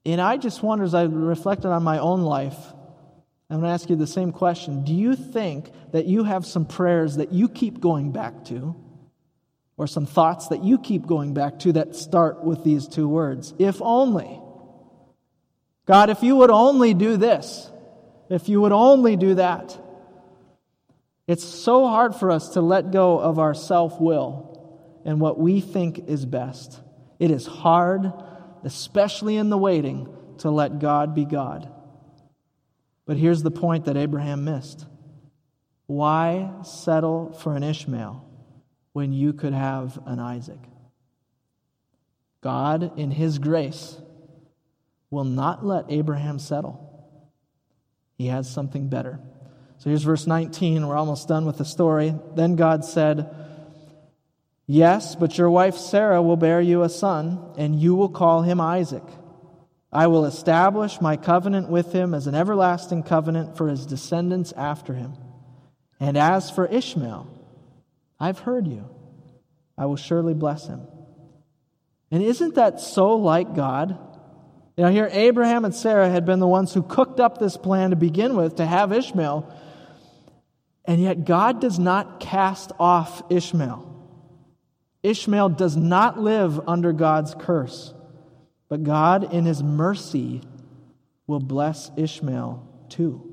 And 0.04 0.20
I 0.20 0.36
just 0.38 0.60
wonder, 0.60 0.82
as 0.82 0.92
I 0.92 1.04
reflected 1.04 1.68
on 1.68 1.84
my 1.84 2.00
own 2.00 2.22
life, 2.22 2.58
I'm 3.48 3.60
going 3.60 3.70
to 3.70 3.74
ask 3.74 3.88
you 3.88 3.94
the 3.94 4.08
same 4.08 4.32
question. 4.32 4.84
Do 4.84 4.92
you 4.92 5.14
think 5.14 5.70
that 5.92 6.06
you 6.06 6.24
have 6.24 6.44
some 6.44 6.66
prayers 6.66 7.18
that 7.18 7.32
you 7.32 7.48
keep 7.48 7.80
going 7.80 8.10
back 8.10 8.46
to, 8.46 8.74
or 9.76 9.86
some 9.86 10.04
thoughts 10.04 10.48
that 10.48 10.64
you 10.64 10.78
keep 10.78 11.06
going 11.06 11.32
back 11.32 11.60
to 11.60 11.74
that 11.74 11.94
start 11.94 12.42
with 12.42 12.64
these 12.64 12.88
two 12.88 13.08
words? 13.08 13.54
If 13.60 13.80
only. 13.80 14.40
God, 15.86 16.10
if 16.10 16.24
you 16.24 16.34
would 16.34 16.50
only 16.50 16.92
do 16.92 17.16
this, 17.16 17.70
if 18.30 18.48
you 18.48 18.60
would 18.62 18.72
only 18.72 19.14
do 19.14 19.36
that. 19.36 19.78
It's 21.28 21.44
so 21.44 21.86
hard 21.86 22.16
for 22.16 22.32
us 22.32 22.48
to 22.50 22.60
let 22.60 22.90
go 22.90 23.20
of 23.20 23.38
our 23.38 23.54
self 23.54 24.00
will 24.00 24.53
and 25.04 25.20
what 25.20 25.38
we 25.38 25.60
think 25.60 26.08
is 26.08 26.24
best. 26.24 26.80
It 27.18 27.30
is 27.30 27.46
hard, 27.46 28.12
especially 28.64 29.36
in 29.36 29.50
the 29.50 29.58
waiting, 29.58 30.08
to 30.38 30.50
let 30.50 30.78
God 30.78 31.14
be 31.14 31.24
God. 31.24 31.70
But 33.06 33.18
here's 33.18 33.42
the 33.42 33.50
point 33.50 33.84
that 33.84 33.96
Abraham 33.96 34.44
missed 34.44 34.86
why 35.86 36.50
settle 36.62 37.32
for 37.32 37.54
an 37.56 37.62
Ishmael 37.62 38.24
when 38.94 39.12
you 39.12 39.34
could 39.34 39.52
have 39.52 39.98
an 40.06 40.18
Isaac? 40.18 40.60
God, 42.40 42.98
in 42.98 43.10
His 43.10 43.38
grace, 43.38 43.98
will 45.10 45.24
not 45.24 45.64
let 45.64 45.84
Abraham 45.90 46.38
settle. 46.38 46.80
He 48.16 48.28
has 48.28 48.50
something 48.50 48.88
better. 48.88 49.20
So 49.78 49.90
here's 49.90 50.02
verse 50.02 50.26
19. 50.26 50.86
We're 50.86 50.96
almost 50.96 51.28
done 51.28 51.44
with 51.44 51.58
the 51.58 51.64
story. 51.64 52.14
Then 52.34 52.56
God 52.56 52.84
said, 52.84 53.43
Yes, 54.66 55.14
but 55.14 55.36
your 55.36 55.50
wife 55.50 55.76
Sarah 55.76 56.22
will 56.22 56.36
bear 56.36 56.60
you 56.60 56.82
a 56.82 56.88
son, 56.88 57.52
and 57.58 57.78
you 57.78 57.94
will 57.94 58.08
call 58.08 58.42
him 58.42 58.60
Isaac. 58.60 59.04
I 59.92 60.06
will 60.06 60.24
establish 60.24 61.00
my 61.00 61.16
covenant 61.16 61.68
with 61.68 61.92
him 61.92 62.14
as 62.14 62.26
an 62.26 62.34
everlasting 62.34 63.02
covenant 63.04 63.56
for 63.56 63.68
his 63.68 63.86
descendants 63.86 64.52
after 64.56 64.94
him. 64.94 65.14
And 66.00 66.16
as 66.16 66.50
for 66.50 66.66
Ishmael, 66.66 67.28
I've 68.18 68.40
heard 68.40 68.66
you. 68.66 68.88
I 69.78 69.86
will 69.86 69.96
surely 69.96 70.34
bless 70.34 70.66
him. 70.66 70.80
And 72.10 72.22
isn't 72.22 72.56
that 72.56 72.80
so 72.80 73.16
like 73.16 73.54
God? 73.54 73.98
You 74.76 74.84
know, 74.84 74.90
here 74.90 75.08
Abraham 75.12 75.64
and 75.64 75.74
Sarah 75.74 76.10
had 76.10 76.24
been 76.24 76.40
the 76.40 76.48
ones 76.48 76.74
who 76.74 76.82
cooked 76.82 77.20
up 77.20 77.38
this 77.38 77.56
plan 77.56 77.90
to 77.90 77.96
begin 77.96 78.34
with 78.34 78.56
to 78.56 78.66
have 78.66 78.92
Ishmael. 78.92 79.52
And 80.84 81.00
yet 81.00 81.24
God 81.24 81.60
does 81.60 81.78
not 81.78 82.18
cast 82.18 82.72
off 82.80 83.22
Ishmael. 83.30 83.93
Ishmael 85.04 85.50
does 85.50 85.76
not 85.76 86.18
live 86.18 86.66
under 86.66 86.92
God's 86.92 87.34
curse, 87.38 87.92
but 88.68 88.82
God, 88.82 89.32
in 89.32 89.44
his 89.44 89.62
mercy, 89.62 90.40
will 91.26 91.40
bless 91.40 91.90
Ishmael 91.96 92.66
too. 92.88 93.30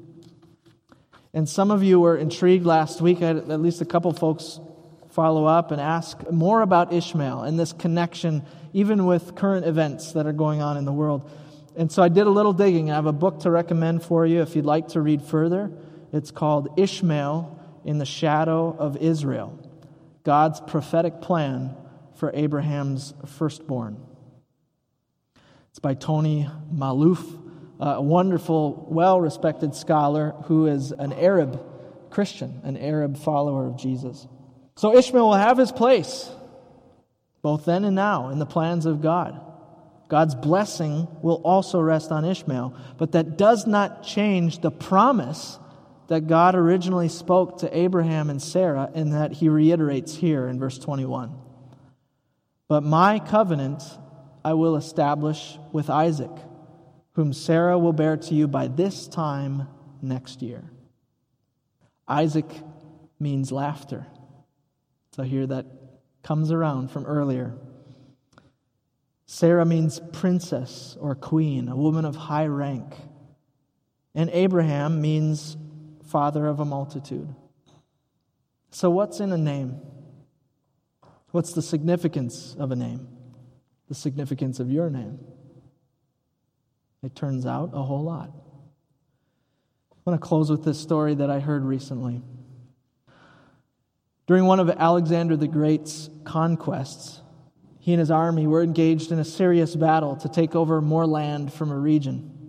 And 1.34 1.48
some 1.48 1.72
of 1.72 1.82
you 1.82 2.00
were 2.00 2.18
intrigued 2.18 2.66
last 2.66 3.00
week, 3.00 3.22
at 3.22 3.48
least 3.62 3.82
a 3.82 3.86
couple 3.86 4.12
folks 4.12 4.60
follow 5.12 5.46
up 5.46 5.72
and 5.72 5.80
ask 5.80 6.30
more 6.30 6.62
about 6.62 6.92
Ishmael 6.92 7.44
and 7.44 7.58
this 7.58 7.72
connection, 7.72 8.44
even 8.74 9.06
with 9.06 9.36
current 9.36 9.66
events 9.66 10.12
that 10.12 10.28
are 10.28 10.34
going 10.34 10.62
on 10.62 10.76
in 10.76 10.84
the 10.84 10.92
world. 10.92 11.30
And 11.78 11.90
so 11.90 12.04
I 12.04 12.10
did 12.10 12.28
a 12.28 12.30
little 12.30 12.52
digging. 12.52 12.92
I 12.92 12.96
have 12.96 13.06
a 13.06 13.14
book 13.14 13.40
to 13.42 13.52
recommend 13.52 14.04
for 14.04 14.26
you 14.26 14.42
if 14.42 14.58
you'd 14.58 14.66
like 14.66 14.90
to 14.90 15.00
read 15.00 15.22
further. 15.22 15.72
It's 16.12 16.32
called 16.32 16.78
Ishmael 16.78 17.58
in 17.86 17.98
the 17.98 18.06
Shadow 18.06 18.76
of 18.78 18.98
Israel. 18.98 19.58
God's 20.24 20.62
prophetic 20.62 21.22
plan 21.22 21.76
for 22.16 22.32
Abraham's 22.34 23.14
firstborn. 23.26 23.98
It's 25.70 25.80
by 25.80 25.94
Tony 25.94 26.50
Maalouf, 26.74 27.40
a 27.80 28.02
wonderful, 28.02 28.88
well 28.90 29.20
respected 29.20 29.74
scholar 29.74 30.36
who 30.46 30.68
is 30.68 30.92
an 30.92 31.14
Arab 31.14 31.64
Christian, 32.12 32.62
an 32.64 32.78
Arab 32.78 33.18
follower 33.18 33.66
of 33.66 33.78
Jesus. 33.78 34.28
So 34.76 34.96
Ishmael 34.96 35.30
will 35.30 35.34
have 35.34 35.58
his 35.58 35.72
place, 35.72 36.30
both 37.42 37.66
then 37.66 37.86
and 37.86 37.96
now, 37.96 38.30
in 38.30 38.40
the 38.40 38.46
plans 38.46 38.86
of 38.86 39.02
God. 39.02 39.40
God's 40.10 40.36
blessing 40.36 41.08
will 41.22 41.42
also 41.44 41.80
rest 41.80 42.12
on 42.12 42.26
Ishmael, 42.26 42.76
but 42.98 43.14
that 43.14 43.38
does 43.38 43.66
not 43.66 44.04
change 44.04 44.60
the 44.60 44.70
promise 44.70 45.58
that 46.12 46.28
God 46.28 46.56
originally 46.56 47.08
spoke 47.08 47.60
to 47.60 47.78
Abraham 47.78 48.30
and 48.30 48.41
Sarah 48.41 48.91
and 48.93 49.13
that 49.13 49.32
he 49.32 49.47
reiterates 49.47 50.13
here 50.13 50.45
in 50.45 50.60
verse 50.60 50.78
21. 50.78 51.34
But 52.67 52.84
my 52.84 53.19
covenant 53.19 53.82
I 54.43 54.56
will 54.56 54.76
establish 54.76 55.58
with 55.71 55.89
Isaac, 55.89 56.32
whom 57.13 57.32
Sarah 57.32 57.80
will 57.80 57.93
bear 57.93 58.17
to 58.17 58.34
you 58.34 58.50
by 58.50 58.67
this 58.67 59.08
time 59.08 59.69
next 60.02 60.41
year. 60.41 60.69
Isaac 62.10 62.52
means 63.17 63.54
laughter. 63.54 64.06
So 65.15 65.24
here 65.24 65.47
that 65.47 65.65
comes 66.24 66.52
around 66.52 66.91
from 66.91 67.06
earlier. 67.06 67.54
Sarah 69.28 69.65
means 69.65 70.02
princess 70.12 70.97
or 71.00 71.15
queen, 71.15 71.69
a 71.69 71.76
woman 71.78 72.04
of 72.04 72.17
high 72.17 72.47
rank. 72.47 72.95
And 74.13 74.30
Abraham 74.34 75.00
means 75.00 75.56
father 76.12 76.45
of 76.45 76.60
a 76.60 76.65
multitude. 76.65 77.34
So, 78.69 78.89
what's 78.89 79.19
in 79.19 79.32
a 79.32 79.38
name? 79.38 79.80
What's 81.32 81.54
the 81.54 81.62
significance 81.62 82.56
of 82.60 82.71
a 82.71 82.76
name? 82.76 83.08
The 83.88 83.95
significance 83.95 84.60
of 84.60 84.69
your 84.69 84.89
name? 84.89 85.19
It 87.04 87.15
turns 87.15 87.45
out 87.45 87.71
a 87.74 87.82
whole 87.82 88.04
lot. 88.04 88.32
I 88.32 90.10
want 90.10 90.21
to 90.21 90.28
close 90.28 90.50
with 90.50 90.63
this 90.63 90.80
story 90.80 91.15
that 91.15 91.30
I 91.30 91.39
heard 91.39 91.63
recently. 91.63 92.21
During 94.28 94.45
one 94.45 94.60
of 94.60 94.69
Alexander 94.69 95.36
the 95.36 95.47
Great's 95.47 96.10
conquests, 96.24 97.21
he 97.80 97.93
and 97.93 98.00
his 98.00 98.12
army 98.12 98.47
were 98.47 98.62
engaged 98.62 99.12
in 99.12 99.19
a 99.19 99.26
serious 99.26 99.76
battle 99.76 100.15
to 100.17 100.30
take 100.30 100.56
over 100.56 100.82
more 100.82 101.08
land 101.08 101.52
from 101.52 101.71
a 101.71 101.78
region. 101.78 102.41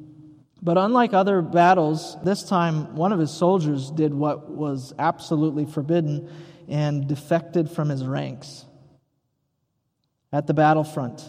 But 0.62 0.78
unlike 0.78 1.12
other 1.12 1.42
battles, 1.42 2.16
this 2.22 2.44
time 2.44 2.94
one 2.94 3.12
of 3.12 3.18
his 3.18 3.32
soldiers 3.32 3.90
did 3.90 4.14
what 4.14 4.48
was 4.48 4.94
absolutely 4.96 5.66
forbidden 5.66 6.30
and 6.68 7.08
defected 7.08 7.68
from 7.68 7.88
his 7.88 8.06
ranks. 8.06 8.64
At 10.32 10.46
the 10.46 10.54
battlefront, 10.54 11.28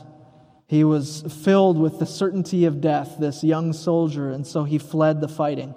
he 0.67 0.83
was 0.83 1.23
filled 1.43 1.79
with 1.79 1.97
the 1.97 2.05
certainty 2.05 2.65
of 2.65 2.79
death, 2.79 3.15
this 3.19 3.43
young 3.43 3.73
soldier, 3.73 4.29
and 4.29 4.45
so 4.45 4.63
he 4.63 4.77
fled 4.77 5.19
the 5.19 5.27
fighting. 5.27 5.73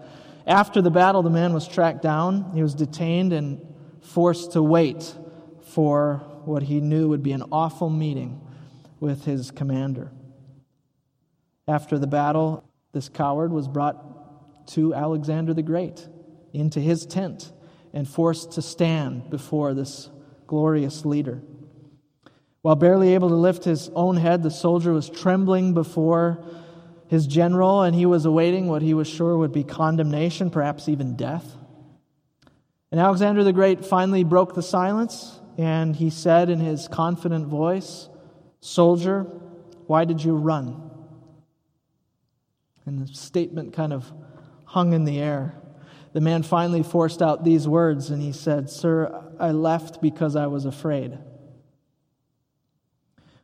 After 0.47 0.83
the 0.83 0.91
battle, 0.91 1.23
the 1.23 1.31
man 1.31 1.55
was 1.55 1.67
tracked 1.67 2.03
down. 2.03 2.53
He 2.55 2.63
was 2.63 2.75
detained 2.75 3.33
and 3.33 3.67
forced 4.01 4.53
to 4.53 4.63
wait 4.63 5.15
for 5.63 6.19
what 6.45 6.63
he 6.63 6.81
knew 6.81 7.09
would 7.09 7.23
be 7.23 7.33
an 7.33 7.43
awful 7.51 7.91
meeting 7.91 8.41
with 9.01 9.25
his 9.25 9.51
commander. 9.51 10.13
After 11.67 11.99
the 11.99 12.07
battle, 12.07 12.63
this 12.97 13.11
coward 13.11 13.53
was 13.53 13.69
brought 13.69 14.67
to 14.69 14.95
Alexander 14.95 15.53
the 15.53 15.63
Great 15.63 16.09
into 16.55 16.81
his 16.81 17.05
tent 17.05 17.53
and 17.93 18.09
forced 18.09 18.53
to 18.53 18.63
stand 18.63 19.29
before 19.29 19.75
this 19.75 20.09
glorious 20.47 21.05
leader. 21.05 21.43
While 22.63 22.77
barely 22.77 23.13
able 23.13 23.29
to 23.29 23.35
lift 23.35 23.65
his 23.65 23.91
own 23.91 24.17
head, 24.17 24.43
the 24.43 24.51
soldier 24.51 24.95
was 24.95 25.11
trembling 25.11 25.75
before 25.75 26.43
his 27.07 27.27
general, 27.27 27.83
and 27.83 27.95
he 27.95 28.07
was 28.07 28.25
awaiting 28.25 28.67
what 28.67 28.81
he 28.81 28.95
was 28.95 29.07
sure 29.07 29.37
would 29.37 29.53
be 29.53 29.63
condemnation, 29.63 30.49
perhaps 30.49 30.89
even 30.89 31.17
death. 31.17 31.55
And 32.91 32.99
Alexander 32.99 33.45
the 33.45 33.53
Great 33.53 33.85
finally 33.85 34.25
broke 34.25 34.55
the 34.55 34.63
silence, 34.63 35.39
and 35.59 35.95
he 35.95 36.09
said 36.09 36.49
in 36.49 36.61
his 36.61 36.89
confident 36.89 37.47
voice, 37.47 38.09
Soldier, 38.61 39.25
why 39.87 40.07
did 40.07 40.25
you 40.25 40.35
run? 40.35 40.86
And 42.87 43.01
the 43.01 43.13
statement 43.13 43.73
kind 43.73 43.93
of 43.93 44.13
hung 44.65 44.93
in 44.93 45.05
the 45.05 45.19
air. 45.19 45.55
The 46.13 46.21
man 46.21 46.43
finally 46.43 46.83
forced 46.83 47.21
out 47.21 47.45
these 47.45 47.69
words, 47.69 48.11
and 48.11 48.23
he 48.23 48.33
said, 48.33 48.71
Sir, 48.71 49.35
I 49.39 49.51
left 49.51 50.01
because 50.01 50.35
I 50.35 50.47
was 50.47 50.65
afraid. 50.65 51.19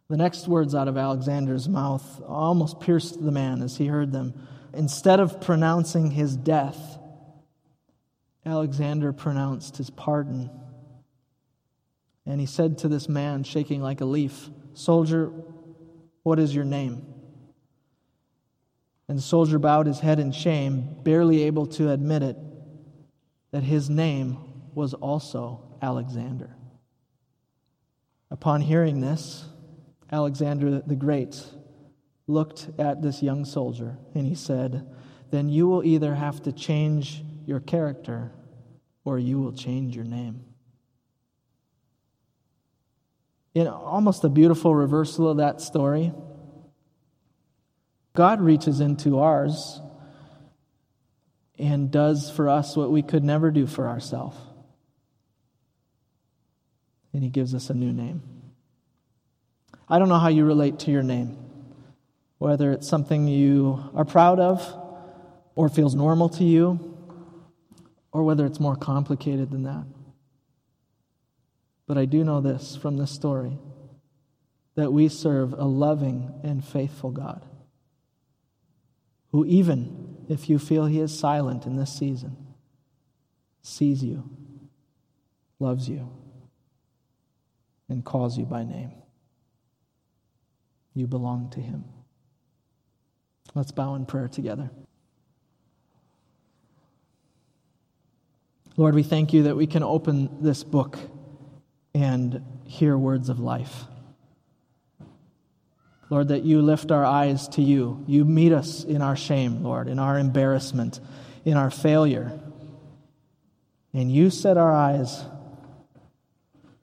The 0.09 0.17
next 0.17 0.47
words 0.47 0.75
out 0.75 0.89
of 0.89 0.97
Alexander's 0.97 1.69
mouth 1.69 2.23
almost 2.27 2.81
pierced 2.81 3.23
the 3.23 3.31
man 3.31 3.63
as 3.63 3.77
he 3.77 3.87
heard 3.87 4.13
them. 4.13 4.47
Instead 4.75 5.21
of 5.21 5.41
pronouncing 5.41 6.11
his 6.11 6.37
death, 6.37 6.99
Alexander 8.45 9.13
pronounced 9.13 9.77
his 9.77 9.91
pardon. 9.91 10.51
And 12.27 12.41
he 12.41 12.47
said 12.47 12.79
to 12.79 12.89
this 12.89 13.09
man, 13.09 13.45
shaking 13.45 13.83
like 13.83 14.01
a 14.01 14.05
leaf, 14.05 14.51
Soldier, 14.75 15.31
what 16.23 16.39
is 16.39 16.55
your 16.55 16.65
name? 16.65 17.12
And 19.13 19.19
the 19.19 19.23
soldier 19.23 19.59
bowed 19.59 19.87
his 19.87 20.01
head 20.01 20.19
in 20.19 20.33
shame, 20.33 20.97
barely 21.03 21.43
able 21.43 21.67
to 21.67 21.91
admit 21.91 22.23
it, 22.23 22.39
that 23.51 23.63
his 23.63 23.91
name 23.91 24.39
was 24.75 24.95
also 24.95 25.77
Alexander. 25.83 26.57
Upon 28.31 28.63
hearing 28.63 29.03
this, 29.03 29.45
Alexander 30.11 30.81
the 30.81 30.97
Great 30.97 31.45
looked 32.27 32.71
at 32.79 33.03
this 33.03 33.23
young 33.23 33.45
soldier 33.45 33.99
and 34.15 34.27
he 34.27 34.35
said, 34.35 34.91
Then 35.31 35.51
you 35.51 35.69
will 35.69 35.85
either 35.85 36.15
have 36.15 36.41
to 36.45 36.51
change 36.51 37.23
your 37.45 37.61
character 37.61 38.33
or 39.05 39.19
you 39.19 39.39
will 39.39 39.53
change 39.53 39.95
your 39.95 40.07
name. 40.07 40.43
In 43.53 43.67
almost 43.67 44.25
a 44.25 44.31
beautiful 44.31 44.75
reversal 44.75 45.29
of 45.29 45.37
that 45.37 45.61
story, 45.61 46.15
God 48.15 48.41
reaches 48.41 48.81
into 48.81 49.21
ours 49.21 49.81
and 51.59 51.91
does 51.91 52.31
for 52.31 52.49
us 52.49 52.77
what 52.77 52.91
we 52.91 53.03
could 53.03 53.25
never 53.25 53.51
do 53.51 53.67
for 53.67 53.89
ourselves. 53.89 54.37
And 57.13 57.23
He 57.23 57.31
gives 57.31 57.55
us 57.55 57.71
a 57.71 57.75
new 57.75 57.93
name. 57.93 58.23
I 59.89 59.99
don't 59.99 60.09
know 60.09 60.19
how 60.19 60.29
you 60.29 60.45
relate 60.45 60.81
to 60.81 60.91
your 60.91 61.03
name, 61.03 61.37
whether 62.39 62.73
it's 62.73 62.89
something 62.89 63.29
you 63.29 63.91
are 63.95 64.05
proud 64.05 64.41
of 64.41 64.63
or 65.55 65.69
feels 65.69 65.95
normal 65.95 66.31
to 66.31 66.45
you, 66.45 66.97
or 68.11 68.25
whether 68.25 68.47
it's 68.47 68.61
more 68.61 68.77
complicated 68.77 69.51
than 69.51 69.65
that. 69.65 69.85
But 71.87 71.99
I 71.99 72.07
do 72.07 72.25
know 72.25 72.41
this 72.41 72.75
from 72.75 72.97
this 72.97 73.11
story 73.11 73.59
that 74.75 74.93
we 74.93 75.09
serve 75.09 75.53
a 75.53 75.65
loving 75.65 76.41
and 76.43 76.65
faithful 76.65 77.11
God 77.11 77.45
who, 79.33 79.45
even 79.47 80.17
if 80.29 80.49
you 80.49 80.59
feel 80.59 80.87
he 80.87 81.01
is 81.01 81.19
silent 81.19 81.67
in 81.67 81.77
this 81.77 81.93
season, 81.93 82.37
sees 83.63 84.05
you, 84.05 84.29
loves 85.59 85.89
you, 85.89 86.11
and 87.89 88.05
calls 88.05 88.39
you 88.39 88.45
by 88.45 88.65
name. 88.65 88.93
You 90.95 91.07
belong 91.07 91.51
to 91.51 91.61
Him. 91.61 91.85
Let's 93.55 93.71
bow 93.71 93.95
in 93.95 94.07
prayer 94.07 94.29
together. 94.29 94.71
Lord, 98.77 98.95
we 98.95 99.03
thank 99.03 99.33
you 99.33 99.45
that 99.45 99.57
we 99.57 99.67
can 99.67 99.83
open 99.83 100.31
this 100.41 100.65
book 100.65 100.99
and 101.95 102.43
hear 102.65 102.97
words 102.97 103.29
of 103.29 103.39
life. 103.39 103.85
Lord, 106.13 106.29
that 106.29 106.43
you 106.43 106.61
lift 106.61 106.93
our 106.93 107.07
eyes 107.07 107.49
to 107.49 107.63
you. 107.63 108.05
You 108.07 108.27
meet 108.27 108.53
us 108.53 108.85
in 108.85 109.01
our 109.01 109.17
shame, 109.17 109.63
Lord, 109.63 109.89
in 109.89 109.99
our 109.99 110.19
embarrassment, 110.19 111.01
in 111.43 111.57
our 111.57 111.71
failure. 111.71 112.39
And 113.95 114.13
you 114.13 114.29
set 114.29 114.59
our 114.59 114.71
eyes 114.71 115.25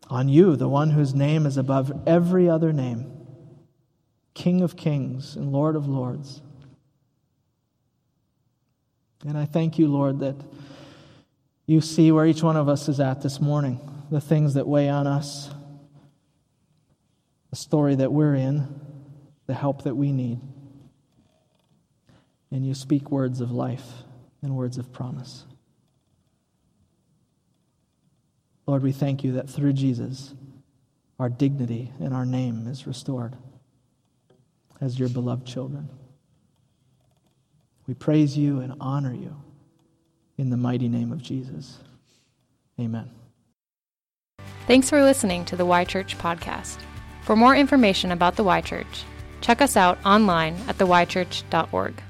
on 0.10 0.30
you, 0.30 0.56
the 0.56 0.68
one 0.68 0.90
whose 0.90 1.14
name 1.14 1.46
is 1.46 1.58
above 1.58 2.08
every 2.08 2.50
other 2.50 2.74
name. 2.74 3.28
King 4.34 4.64
of 4.64 4.76
kings 4.76 5.36
and 5.36 5.52
Lord 5.52 5.76
of 5.76 5.88
lords. 5.88 6.42
And 9.28 9.38
I 9.38 9.46
thank 9.46 9.78
you, 9.78 9.90
Lord, 9.90 10.22
that 10.22 10.38
you 11.68 11.82
see 11.82 12.12
where 12.12 12.26
each 12.26 12.42
one 12.42 12.58
of 12.58 12.68
us 12.68 12.90
is 12.90 13.00
at 13.00 13.22
this 13.22 13.40
morning, 13.40 13.80
the 14.10 14.22
things 14.22 14.56
that 14.56 14.68
weigh 14.68 14.90
on 14.90 15.06
us, 15.06 15.52
the 17.52 17.58
story 17.58 17.94
that 17.94 18.12
we're 18.12 18.34
in, 18.34 18.88
the 19.50 19.56
help 19.56 19.82
that 19.82 19.96
we 19.96 20.12
need. 20.12 20.40
And 22.52 22.64
you 22.64 22.76
speak 22.76 23.10
words 23.10 23.42
of 23.42 23.50
life 23.50 23.88
and 24.44 24.56
words 24.56 24.78
of 24.78 24.94
promise. 24.94 25.48
Lord, 28.68 28.84
we 28.84 28.92
thank 28.92 29.24
you 29.24 29.32
that 29.32 29.50
through 29.50 29.74
Jesus, 29.74 30.36
our 31.18 31.30
dignity 31.30 31.92
and 32.00 32.14
our 32.14 32.28
name 32.28 32.68
is 32.68 32.86
restored 32.86 33.36
as 34.80 35.00
your 35.00 35.10
beloved 35.10 35.48
children. 35.48 35.90
We 37.88 37.96
praise 37.96 38.38
you 38.38 38.60
and 38.60 38.76
honor 38.80 39.16
you 39.16 39.36
in 40.38 40.52
the 40.52 40.58
mighty 40.58 40.88
name 40.88 41.12
of 41.12 41.24
Jesus. 41.24 41.80
Amen. 42.80 43.10
Thanks 44.68 44.92
for 44.92 45.02
listening 45.02 45.44
to 45.46 45.56
the 45.56 45.66
Y 45.66 45.86
Church 45.86 46.20
podcast. 46.20 46.78
For 47.24 47.36
more 47.36 47.56
information 47.56 48.12
about 48.12 48.36
the 48.36 48.44
Y 48.44 48.62
Church, 48.62 49.06
check 49.42 49.62
us 49.62 49.78
out 49.78 49.98
online 50.06 50.56
at 50.68 50.78
theychurch.org. 50.78 52.04